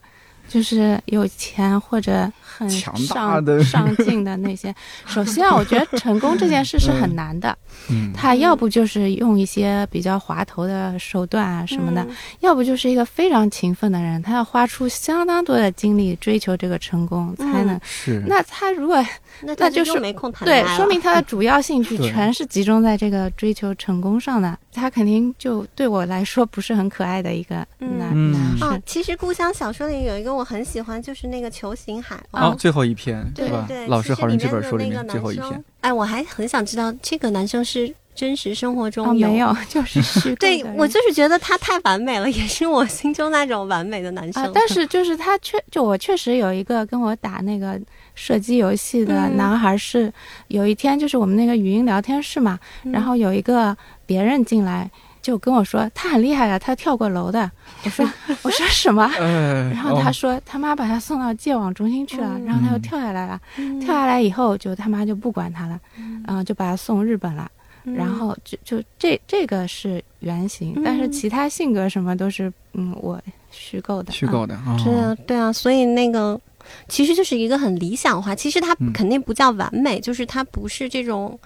[0.53, 4.73] 就是有钱或者很强大上的上进的那些。
[5.05, 7.57] 首先啊，我觉得成功这件事是很难的，
[7.89, 17.79] 嗯，他要不就是用一些比较滑头的手段啊什么的，嗯要不就是一个非常勤奋的人，他要花出相当多的精力追求这个成功，才能。
[17.83, 19.03] 是那他如果
[19.41, 28.69] 那那就是没空谈恋对爱，了说明他的主要兴趣 全是集中在这个追求成功上的，他肯定就对我来说不是很可爱的一个嗯男、嗯男生。
[28.69, 33.65] 哦，其实故乡小说里有一个我很喜欢，就是那个球形海哦报。，最后一篇是吧？
[33.67, 44.43] 对对，老其实实好人这本的书里那个面最后一篇哎，我还很想知道这个男生是真实生活中哦，没有， 就是虚构 对我就是觉得他太完美了，也是我心中那种完美的男生。
[44.43, 47.79] 啊，但是就是他确就我确实有一个跟我打那个
[48.15, 50.13] 射击游戏的嗯男孩是，
[50.47, 53.75] 有一天就是我们那个语音聊天室嘛，嗯然后有一个
[54.05, 54.89] 别人进来
[55.23, 57.49] 就跟我说他很厉害的，他跳过楼的。
[57.85, 58.07] 我说
[58.43, 59.09] 我说什么？
[59.17, 60.13] 呃， 然后他哦。
[60.13, 62.45] 说他妈把他送到戒网中心去了，嗯。
[62.45, 63.79] 然后他又嗯跳下来了，嗯。
[63.79, 65.79] 跳下来以后就他妈就不管他了，
[66.27, 67.49] 嗯、就把他送日本了。
[67.85, 67.95] 嗯。
[67.95, 73.19] 然后就就这这个是原型，但是嗯其他性格什么都是嗯我
[73.49, 74.77] 虚构的，虚构的，哦。
[74.77, 76.39] 是啊，对啊，所以那个
[76.87, 78.91] 其实就是一个很理想化，其实它嗯。
[78.93, 81.39] 肯定不叫完美，就是它不是这种。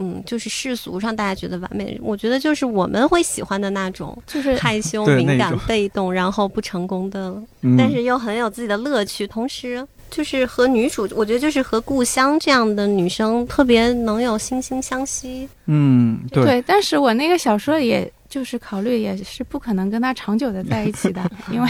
[0.00, 7.30] 嗯，就是世俗上大家觉得完美，我觉得就是我们会喜欢的那种就是 害羞、敏感 被动，然后不成功的，
[7.60, 7.76] 嗯。
[7.76, 15.48] 但是又很有自己的乐趣，同时就是和女主，我觉得就是和故乡这样的女生特别能有惺惺相惜。
[15.66, 21.68] 嗯，对，对，但是我那个小说也就是考虑也是不可能跟他长久的在一起的，因为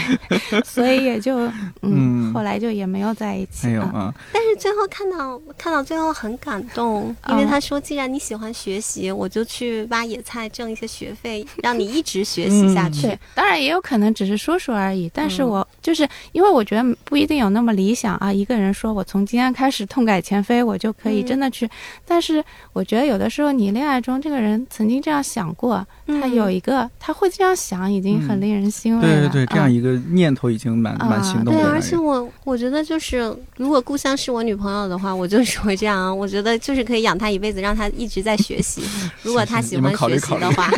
[0.63, 1.39] 所以也就
[1.81, 3.69] 嗯嗯后来就也没有在一起啊。
[3.69, 13.07] 还有啊，但是最后看到看到最后很感动，因为他说，既然你喜欢学习，我就去挖野菜挣一些学费，让你一直学习下去。
[13.07, 15.09] 对，当然也有可能只是说说而已。
[15.11, 18.31] 但是嗯我就是因为我觉得不一定有那么理想啊。
[18.31, 21.67] 一个人说我从今天开始痛改前非，我就可以嗯真的去。
[22.05, 29.29] 但是我觉得有的时候你恋爱中这个人曾经这样想过，他有一个他会这样想，已经很嗯令人欣慰了。
[29.29, 31.97] 对对对，这样嗯一个念头已经蛮蛮心动的对而且。
[31.97, 36.13] 我我觉得就是，如果故乡是我女朋友的话，我就是会这样啊。
[36.13, 38.81] 我觉得就是可以养她一辈子，让她一直在学习。
[39.23, 40.69] 如果她喜欢学习的话，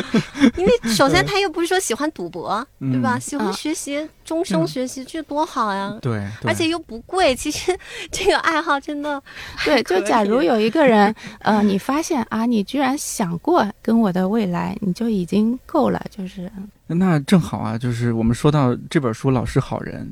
[0.56, 3.16] 因为首先她又不是说喜欢赌博，对吧？
[3.16, 4.00] 嗯喜欢啊学习，
[4.32, 5.94] 终生嗯学习，这多好呀！
[6.00, 7.76] 对，对而且又不贵， 其实
[8.10, 9.22] 这个爱好真的
[9.62, 16.50] 对，就假如有一个人， 呃，你发现啊，你居然想过跟我的未来，你就已经够了，就是
[16.86, 20.06] 那正好啊，就是我们说到这本书《老实好人》，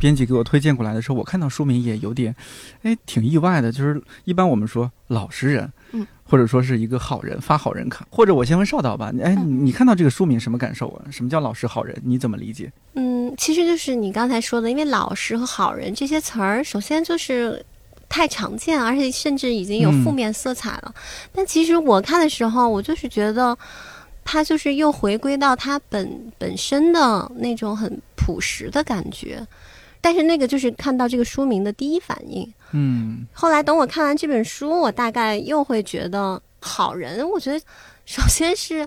[0.00, 2.34] 编辑给我推荐过来的时候，我看到书名也有点，
[2.82, 3.72] 哎，挺意外的。
[3.72, 11.04] 就是一般我们说老实人，嗯，或者说是一个好人发好人卡，或者我先问邵导吧，哎，嗯你你看到这个书名什么感受啊？
[11.10, 11.96] 什么叫老实好人？
[12.04, 12.72] 你怎么理解？
[12.94, 17.64] 嗯，其实就是你刚才说的，因为老实和好人这些词儿，首先就是
[18.08, 20.94] 太常见，而且甚至已经有负嗯面色彩了。
[21.32, 23.56] 但其实我看的时候，我就是觉得，
[24.24, 29.46] 它就是又回归到它本本身的那种很朴实的感觉。
[30.04, 32.46] 但是那个就是看到这个书名的第一反应。
[32.72, 33.26] 嗯。
[33.32, 37.58] 后来等我看完这本书，我大概又会觉得好人，我觉得
[38.04, 38.86] 首先是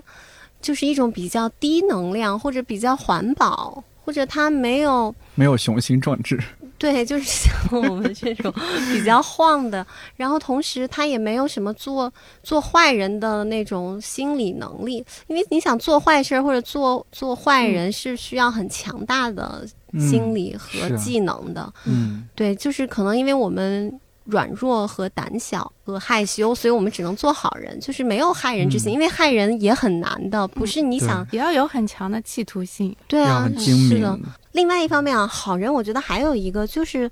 [0.62, 6.40] 就是一种比较低能量，或者比较环保，或者他没有没有雄心壮志，
[6.78, 8.54] 对，就是像我们这种
[8.92, 12.12] 比较晃的，然后同时他也没有什么做
[12.44, 19.66] 做坏人的那种心理能力，因为你想做坏事儿或者做做坏人是需要很强大的
[19.98, 21.72] 心理和技能的。
[21.84, 23.92] 嗯对，就是可能因为我们
[24.24, 32.94] 软弱和胆小和害羞，所以我们只能做好人，就是没有害人之心，嗯因为害人也很难的，不是你对想、也要有很强的企图心。
[33.06, 34.18] 对啊，是的。
[34.52, 37.10] 另外一方面啊，好人我觉得还有一个就是，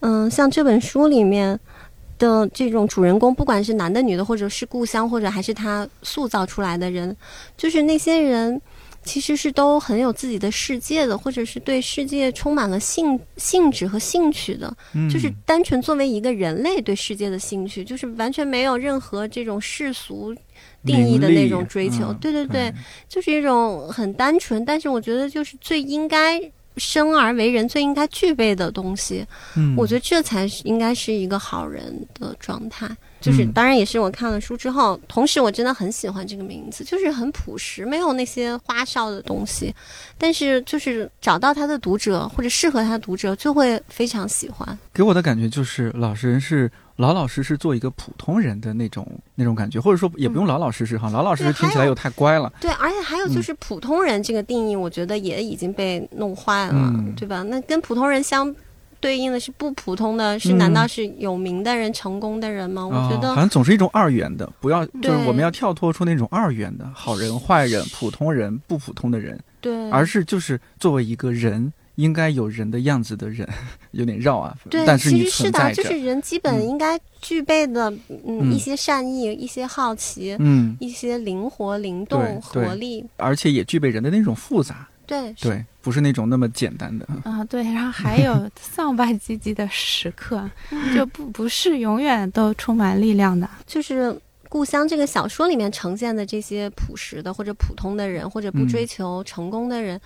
[0.00, 1.58] 嗯，像这本书里面
[2.18, 7.16] 的这种主人公，不管是男的女的，或者是故乡，或者还是他塑造出来的人，
[7.56, 8.60] 就是那些人。
[9.04, 20.34] 其实是都很有自己的世界的，或者是对世界充满了兴兴致和兴趣的，嗯就是单纯作为一个人类对世界的兴趣，就是完全没有任何这种世俗
[20.84, 22.12] 定义的那种追求。
[22.14, 22.74] 对对对，嗯
[23.08, 26.40] 就是一种很单纯，但是我觉得就是最应该
[26.76, 29.24] 生而为人最应该具备的东西。
[29.56, 32.88] 嗯，我觉得这才是应该是一个好人的状态。
[33.20, 39.74] 就是，嗯当然也是我看了书之后，同时我真的很喜欢这个名字，就是很朴实，没有那些花哨的东西，
[40.16, 44.78] 但是就是找到他的读者或者适合他的读者，就会非常喜欢。
[44.92, 52.52] 给我的感觉就是老实人是老老实实做一个普通人的那种那种感觉，或者说也不用老老实实哈，老老实实听起来又太乖了。
[52.60, 57.42] 对，而且还有就是普通人这个定义，我觉得也已经被弄坏了，嗯对吧？
[57.44, 58.54] 那跟普通人相
[59.00, 62.86] 对应的是不普通的，是嗯难道是有名的人、成功的人吗？
[62.86, 73.48] 我觉哦得好像总是一种二元的，不要就是我们要跳脱出那种二元的好人、坏人、普通人、不普通的人，对，而是就是作为一个人应该有人的样子的人，
[73.92, 76.68] 有点绕啊，对，但是你其实是的，存在着，就是人基本嗯。
[76.68, 78.52] 应该具备的，嗯，嗯。
[78.52, 83.04] 一些善意、一些好奇、嗯，一些灵活、灵动、活力。
[83.16, 87.08] 而且也具备人的那种复杂，对，对，不是那种那么简单的。
[87.24, 90.48] 啊，对，然后还有 丧吧唧唧的时刻，
[90.94, 93.48] 就不不是永远都充满力量的。
[93.66, 94.10] 就是
[94.50, 99.98] 《故乡》这个小说里面呈现的这些朴实的或者普通的人，或者不嗯追求成功的人，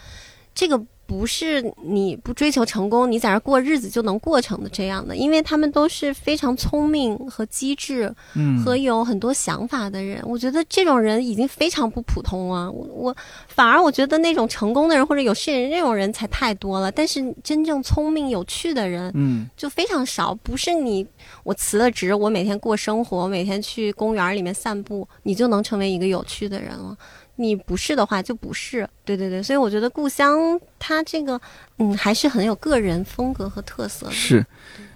[0.55, 12.71] 这个不是你不追求成功，你在这儿过日子就能过成的这样的，因为他们都是非常聪明和机智，嗯，和有很多想法的人，我觉得这种人已经非常不普通了。
[12.71, 13.17] 我我
[13.49, 20.35] 反而我觉得那种成功的人或者有事业人这种人才太多了，但是真正聪明有趣的人嗯就非常少。
[20.37, 21.07] 不是你
[21.45, 26.97] 我辞了职，我每天过生活，每天去公园里面散步，你就能成为一个有趣的人了。
[27.37, 31.41] 你不是的话就不是，对对对，所以我觉得故乡它这个
[31.79, 34.13] 嗯还是很有个人风格和特色的。
[34.13, 34.45] 是。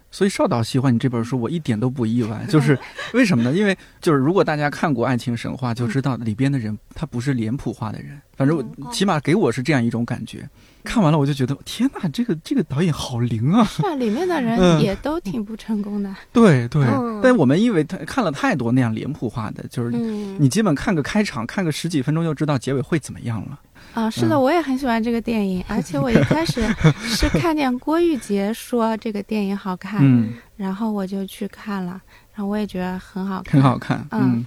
[0.08, 2.42] 所以少导喜欢你这本书，我一点都不意外。
[2.48, 2.78] 就是
[3.12, 3.52] 为什么呢？
[3.52, 8.18] 因为就是如果大家看过《爱情神话》，就知道里边的人他不是脸谱化的人。
[8.34, 10.48] 反正起码给我是这样一种感觉。
[10.86, 13.64] 看完了我就觉得天呐，这个这个导演好灵啊！
[13.64, 16.14] 是啊， 里面的嗯人也都挺不成功的。
[16.32, 23.58] 对对嗯，但我们因为他看了太多那样脸谱化的，就是嗯，你基本看个开场，看个十几分钟就知道结尾会怎么样了。
[23.94, 26.62] 啊，是的，嗯我也很喜欢这个电影， 而且我一开始
[27.02, 32.00] 是看见郭玉洁说这个电影好看，嗯，然后我就去看了，
[32.34, 34.06] 然后我也觉得很好看，很好看。
[34.12, 34.44] 嗯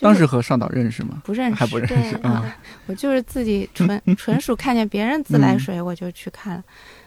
[0.00, 1.22] 当时和上岛认识吗？
[1.24, 2.16] 不认识，还不认识？
[2.22, 6.64] 啊，我就是自己纯 纯属看见别人自来水我就去看了，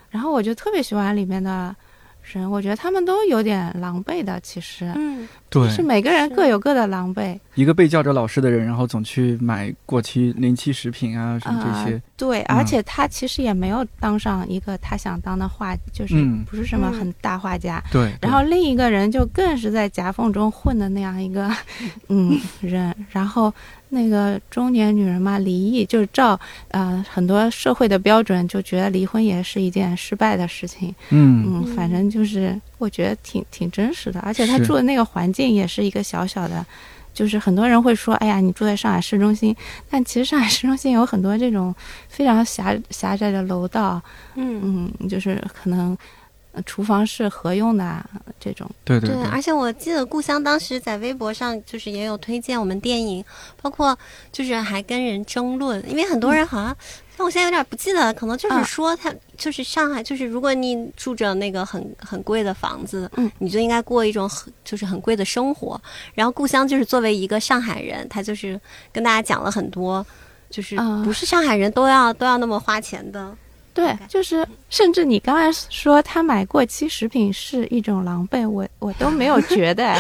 [0.10, 1.76] 然后我就特别喜欢里面的
[2.24, 4.92] 人，我觉得他们都有点狼狈的，其实。
[4.96, 7.40] 嗯，对，是每个人各有各的狼狈。
[7.56, 12.02] 一个被叫着老师的人，然后总去买过期临期食品啊，什么啊、这些。
[12.18, 12.58] 对，嗯。
[12.58, 16.44] 而且他其实也没有当上一个他想当的画，就是嗯。
[16.46, 17.00] 不是什么嗯。
[17.00, 17.84] 很大画家。
[17.92, 21.52] 对，然后另一个人就更是在夹缝中混的那样一个
[22.10, 23.54] 嗯人，然后
[23.94, 26.40] 那个中年女人嘛，离异就是照
[26.70, 30.94] 呃很多社会的标准，就觉得离婚也是一件失败的事情。
[31.10, 36.66] 嗯嗯，反正就是我觉得挺挺真实的，而且她住的那个环境也是一个小小的。
[37.14, 39.56] 就是很多人会说，哎呀，你住在上海市中心，
[39.88, 41.74] 但其实上海市中心有很多这种
[42.10, 44.02] 非常狭狭窄的楼道，
[44.34, 44.90] 嗯。
[45.00, 45.98] 嗯，就是可能呃
[46.66, 48.06] 厨房是合用的啊
[48.40, 48.70] 这种。
[48.84, 53.24] 对，对对对，而且我记得故乡当时在微博上就是也有推荐我们电影，
[53.62, 53.98] 包括
[54.32, 56.76] 就是还跟人争论，因为很多人好像，
[57.18, 65.80] 但我现在有点不记得了，可能就是啊说他就是上海，就是如果你住着那个很很贵的房子，嗯，你就应该过一种很就是很贵的生活。
[66.14, 68.60] 然后故乡就是作为一个上海人，他就是
[68.92, 70.06] 跟大家讲了很多。
[70.50, 73.36] 就是啊不是上海人都要都要那么花钱的，
[73.74, 79.96] 对就是甚至你刚才说他买过期食品是一种狼狈，我我都没有觉得，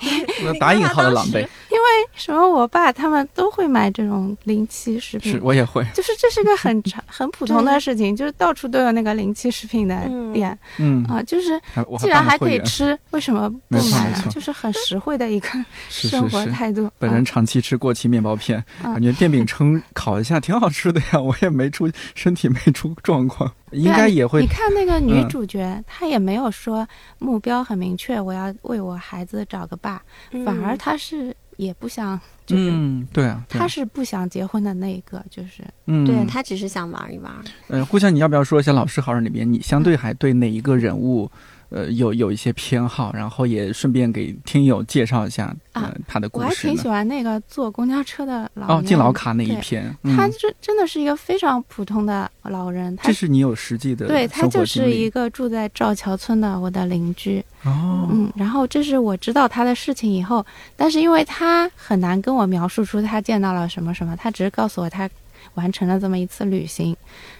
[0.60, 5.32] 打引号的狼狈，因为什么我爸他们都会买这种临期食品。
[5.32, 5.84] 是，我也会。
[5.94, 10.58] 就是这是个很常很普通的事情， 就是到处都有那个临期食品的嗯店。
[10.78, 11.60] 嗯，啊，就是
[11.98, 14.24] 既然还可以吃，为什么不买呢？
[14.30, 15.48] 就是很实惠的一个
[15.88, 16.46] 生活是。
[16.46, 16.52] 是。
[16.52, 16.90] 态度。
[16.98, 18.92] 本人长期吃过期面包片，嗯。
[18.94, 25.28] 感觉电饼铛烤一下挺好吃的呀，我也没出身体没出状况，应该也会你看那个女嗯。
[25.28, 26.86] 主角，她也没有说
[27.18, 30.02] 目标很明确，我要为我孩子找个爸，
[30.44, 33.60] 反而嗯她是也不想，就是嗯，对啊，对啊。
[33.60, 37.32] 她是不想结婚的那一个，就是嗯，对她只是想玩一玩。
[37.68, 41.30] 呃，互相你要不要说一下《老师好人》里边，你相对还对哪一个人物，
[41.74, 46.88] 呃，有有一些偏好，然后也顺便给听友介绍一下呃啊他的故事我还挺喜？
[46.88, 60.46] 欢那个坐公交车的老哦，年敬老卡那一对篇，他嗯，这真的是一个非常普通的老人，他这是你有实际的对他就是一个住在赵桥村的我的邻居，哦，嗯，然后这是我知道他的事情以后，
[60.76, 65.10] 但是因为他很难跟我描述出他见到了什么什么，他只是告诉我他
[65.54, 66.96] 完成了这么一次旅行。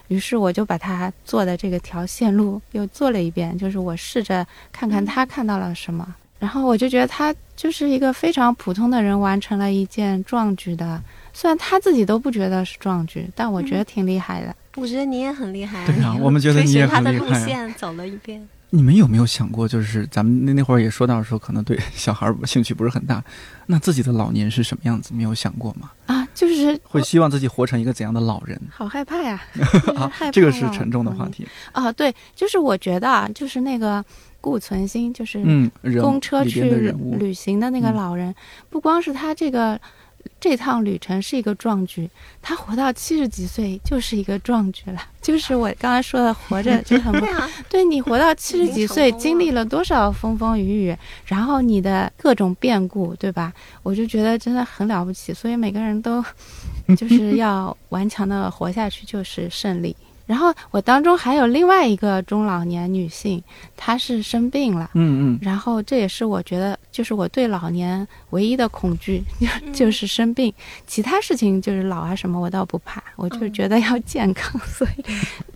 [0.08, 6.14] 于是我就把他做的这个条线路又做了一遍，就是我试着看看他看到了什么。
[6.38, 11.02] 然后我就觉得他就是一个非常普通的人，完成了一件壮举的。
[11.32, 14.54] 虽然他自己都不觉得是壮举，但我觉得挺厉害的。
[14.76, 15.86] 我觉得你也很厉害。
[15.86, 17.12] 对啊，我们觉得你也很厉害。
[17.12, 18.46] 他的路线走了一遍。
[18.74, 23.22] 你们有没有想过，就是咱们那那会儿也说到说，可能对小孩兴趣不是很大，
[23.66, 25.14] 那自己的老年是什么样子？
[25.14, 25.92] 没有想过吗？
[26.06, 28.60] 啊，就是会希望自己活成一个怎样的老人？
[28.68, 29.40] 好害怕呀！
[29.94, 31.92] 啊，这个是沉重的话题 啊。
[31.92, 34.04] 对，就是我觉得啊，就是那个
[34.40, 35.70] 顾存心，就是嗯
[36.00, 36.62] 公车去
[37.18, 38.34] 旅行的那个老人，
[38.68, 39.80] 不光是他这个。
[40.40, 42.08] 这趟旅程是一个壮举，
[42.42, 45.00] 他活到七十几岁就是一个壮举了。
[45.22, 47.26] 就是我刚才说的，活着就很不
[47.70, 47.84] 对。
[47.84, 53.52] 你活到七十几岁，经历了多少风风雨雨，然后你的各种变故，对吧？
[53.82, 55.32] 我就觉得真的很了不起。
[55.32, 56.22] 所以每个人都
[56.96, 59.96] 就是要顽强的活下去，就是胜利。
[60.26, 63.42] 然后我当中还有另外一个中老年女性，
[63.76, 69.22] 她是生病了，嗯嗯，然后这也是我觉得就是我对老年唯一的恐惧，
[69.74, 70.52] 就是生病，
[70.86, 75.04] 其他事情就是老啊什么我倒不怕，我就觉得要健康， 所以，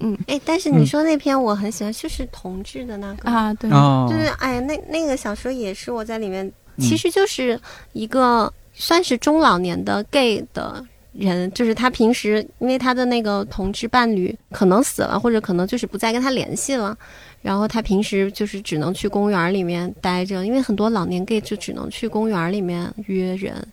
[0.00, 3.30] 嗯，哎，但是你说那篇我很喜欢，就是同志的那个。
[3.30, 7.58] 啊，对，就是哎，那那个小说也是我在里面，其实就是
[7.94, 10.84] 一个算是中老年的 gay 的。
[11.18, 16.96] 人就是他平时，因为他的那个同志伴侣可能死了，或者可能就是不再跟他联系了，
[17.42, 23.66] 然后他平时就是只能去公园里面待着，因为很多老年 gay 就只能去公园里面约人，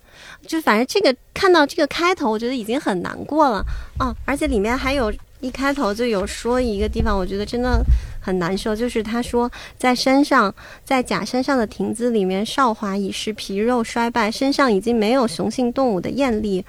[0.48, 3.64] 就反正这个看到这个开头，我觉得已经很难过了
[4.00, 4.12] 啊！
[4.26, 7.80] 而且里面还有一开头就有说一个地方，我觉得真的
[8.20, 10.52] 很难受，就是他说在山上，
[10.84, 16.66] 在假山上的亭子里面，少华已是皮肉衰败，身上已经没有雄性动物的艳丽。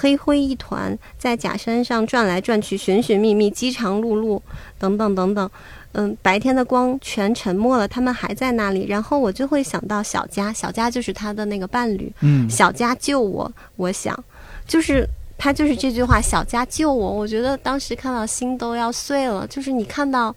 [0.00, 4.40] 黑灰一团，在假山上转来转去，寻寻觅觅，饥肠辘辘，
[4.78, 5.50] 等等等等。
[5.92, 8.86] 嗯，白天的光全沉没了，他们还在那里。
[8.86, 12.10] 然后我就会想到小佳，小佳就是他的那个伴侣。
[12.20, 14.18] 嗯，小佳救我，我想，
[14.66, 17.12] 就是他就是这句话，小佳救我。
[17.12, 19.46] 我觉得当时看到心都要碎了。
[19.48, 20.34] 就是你看到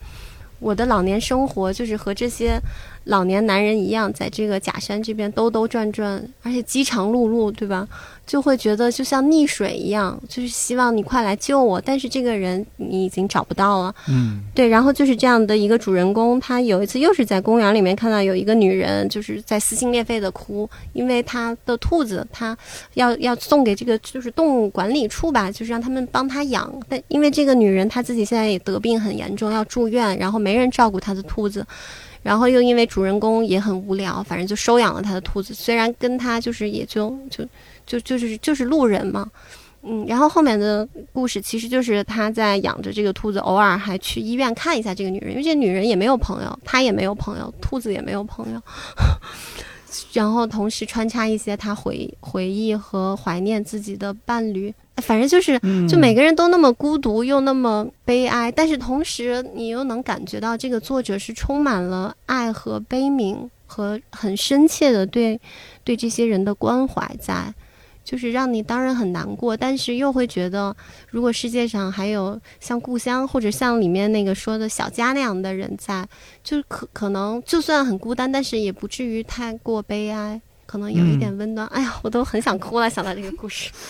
[0.59, 2.59] 我的老年生活，就是和这些。
[3.07, 7.85] 老年男人一样，在这个假山这边兜兜转转，而且饥肠辘辘，对吧？
[8.25, 11.79] 就会觉得就像溺水一样，就是希望你快来救我。
[11.79, 14.67] 但是这个人你已经找不到了，嗯，对。
[14.67, 22.57] 然后就是这样的一个主人公，他有一次又是在公园里面看到有一个女人，就是在撕心裂肺的哭，因为他的兔子，他
[22.93, 26.73] 要要送给这个就是动物管理处吧，就是让他们帮他养。
[26.87, 31.65] 但因为这个女人她自己现在也得病很严重，要住院，然后没人照顾她的兔子。
[32.21, 35.53] 然后又因为主人公也很无聊，反正就收养了他的兔子。
[35.53, 37.45] 虽然跟他就是也就就
[37.85, 39.29] 就就是就是路人嘛，
[39.83, 40.05] 嗯。
[40.07, 48.61] 然后后面的故事其实就是他在养着这个兔子，偶尔还去医院看一下这个女人，因为这女人也没有朋友，他也没有朋友，兔子也没有朋友。
[50.11, 54.73] 然后同时穿插一些他回回忆和怀念自己的伴侣。
[54.97, 55.59] 反正就是，
[55.89, 65.39] 就每个人都那么孤独又那么悲哀，但是同时你又能感觉到这个作者是充满了爱和悲悯和很深切的对
[65.83, 67.51] 对这些人的关怀在，
[68.03, 70.75] 就是让你当然很难过，但是又会觉得
[71.09, 76.07] 如果世界上还有像故乡或者像里面那个说的小家那样的人在，
[76.43, 81.65] 就是可可能就算很孤单，但是也不至于太过悲哀，可能有一点温暖。
[81.67, 83.71] 哎呀，我都很想哭了，想到这个故事。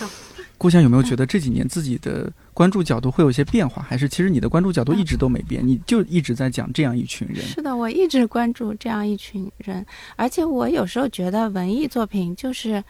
[0.56, 3.82] 故乡有没有觉得这几年自己的关注角度会有些变化？
[3.82, 5.66] 还是其实你的关注角度一直都没变？
[5.66, 7.44] 你就一直在讲这样一群人？
[7.44, 9.84] 是的，我一直关注这样一群人，
[10.14, 12.82] 而且我有时候觉得文艺作品就是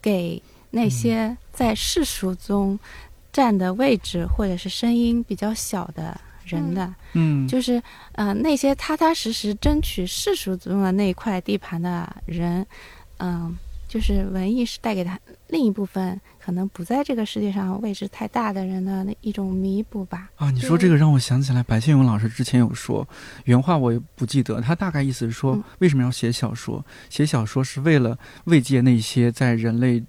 [0.00, 2.78] 给那些在世俗中
[3.32, 6.94] 占的位置或者是声音比较小的人的。
[7.12, 12.66] 嗯，就是呃那些踏踏实实争取世俗中的那一块地盘的人，
[13.18, 13.56] 嗯。
[13.90, 15.18] 就是文艺是带给他
[15.48, 20.30] 另一部分可能不在这个世界上位置太大的人的一种弥补吧。
[20.36, 23.04] 啊，你说这个让我想起来，白先勇老师之前有说
[23.46, 26.84] 原话，我也不记得，他大概意思是说，为什么要写小说？
[27.08, 30.00] 写小说是为了慰藉那些在人类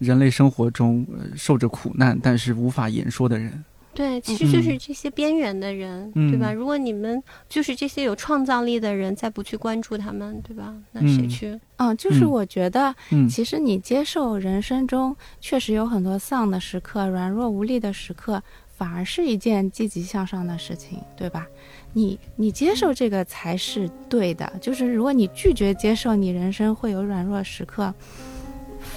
[0.00, 3.64] 人类生活中受着苦难但是无法言说的人。
[3.92, 6.52] 对，其实就是这些边缘的人，对吧？
[6.52, 10.72] 如果你们就是这些有创造力的人，再不去关注他们，对吧？
[10.92, 11.58] 那谁去？
[11.76, 12.94] 嗯，就是我觉得，
[13.28, 18.40] 其实你接受人生中确实有很多丧的时刻、软弱无力的时刻，
[18.76, 21.44] 反而是一件积极向上的事情，对吧？
[21.92, 24.50] 你你接受这个才是对的。
[24.60, 27.92] 就是如果你拒绝接受你人生会有软弱时刻，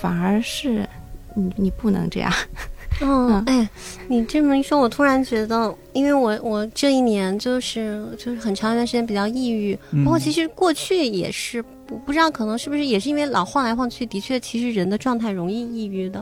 [0.04, 0.86] 反而是
[1.34, 2.30] 你你不能这样。
[3.02, 3.68] 嗯，哎，
[4.10, 9.74] 你这么一说，我突然觉得，因为我我这一年就是就是很长一段时间比较抑郁，
[10.04, 16.22] 包括其实过去也是，我不知道可能是不是也是因为老晃来晃去，的确，其实人的状态容易抑郁的。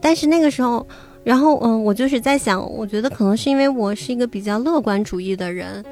[0.00, 0.86] 但是那个时候，
[1.24, 5.84] 然后嗯，我就是在想，我觉得可能是因为我是一个比较乐观主义的人，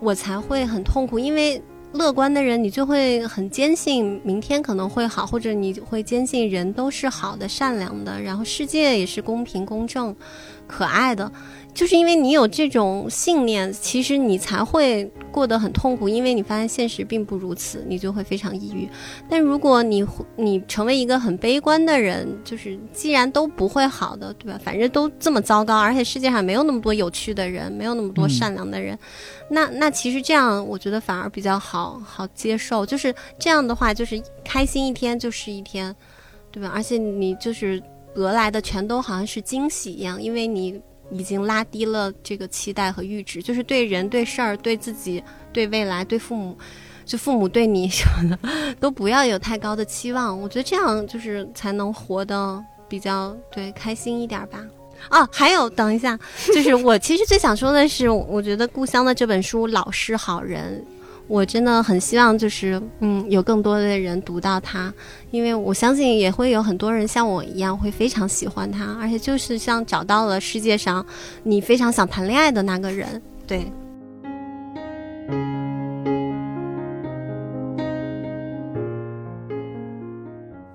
[0.00, 1.62] 我才会很痛苦，因为。
[1.98, 10.14] 乐观的人，你就会很坚信明天可能会好，或者你会坚信人都是好的、善良的，然后世界也是公平、公正、
[10.68, 11.30] 可爱的。
[11.74, 18.88] 就是因为你有这种信念，其实你才会过得很痛苦，因为你发现现实并不如此，你就会非常抑郁。
[19.28, 20.04] 但如果你
[20.34, 24.58] 你成为一个很悲观的人，就是既然都不会好的，对吧？
[24.60, 28.98] 反正都这么糟糕，而且世界上没有那么多有趣的人，没有那么多善良的人，
[29.48, 32.84] 那那其实这样，我觉得反而比较好好接受。
[32.84, 35.94] 就是这样的话，就是开心一天就是一天，
[36.50, 36.72] 对吧？
[36.74, 37.80] 而且你就是
[38.16, 40.80] 得来的全都好像是惊喜一样，因为你。
[41.10, 46.56] 已经拉低了这个期待和阈值，就是对人、对事儿、对自己、对未来、对父母，
[47.04, 48.38] 就父母对你什么的，
[48.80, 50.40] 都不要有太高的期望。
[50.40, 54.60] 我觉得这样就是才能活得比较对开心一点吧。
[55.10, 56.18] 哦，还有，等一下，
[56.52, 60.84] 就是我其实最想说的是，我觉得《故乡》的这本书《老师好人》。
[61.28, 64.92] 我真的很希望，就是嗯，有更多的人读到它，
[65.30, 71.04] 因为我相信也会有很多人像我一样会非常喜欢它，而且就是像找到了世界上
[71.42, 73.20] 你非常想谈恋爱的那个人。
[73.46, 73.70] 对，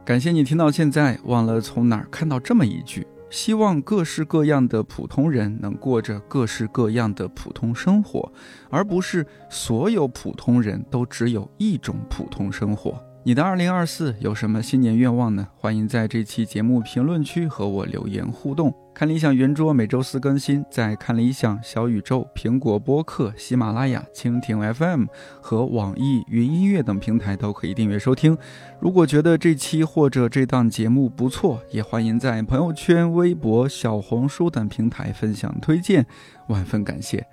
[0.05, 3.07] 感谢你听到现在，忘了从哪儿看到这么一句。
[3.33, 8.31] 希望各式各样的普通人能过着各式各样的普通生活，
[8.69, 13.03] 而不是所有普通人都只有一种普通生活。
[13.25, 15.47] 你的二零二四有什么新年愿望呢？
[15.55, 18.75] 欢迎在这期节目评论区和我留言互动。
[18.93, 25.05] 看理想圆桌每周四更新，在看理想、小宇宙、苹果播客、喜马拉雅、蜻蜓 FM
[25.39, 28.37] 和网易云音乐等平台都可以订阅收听。
[28.81, 36.05] 如果觉得这期或者这档节目不错，也欢迎在朋友圈、微博、小红书等平台分享推荐，
[36.49, 37.25] 万分感谢。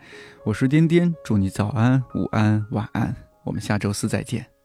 [0.45, 4.60] 我是颠颠，祝你早安、午安、晚安，我们下周四再见。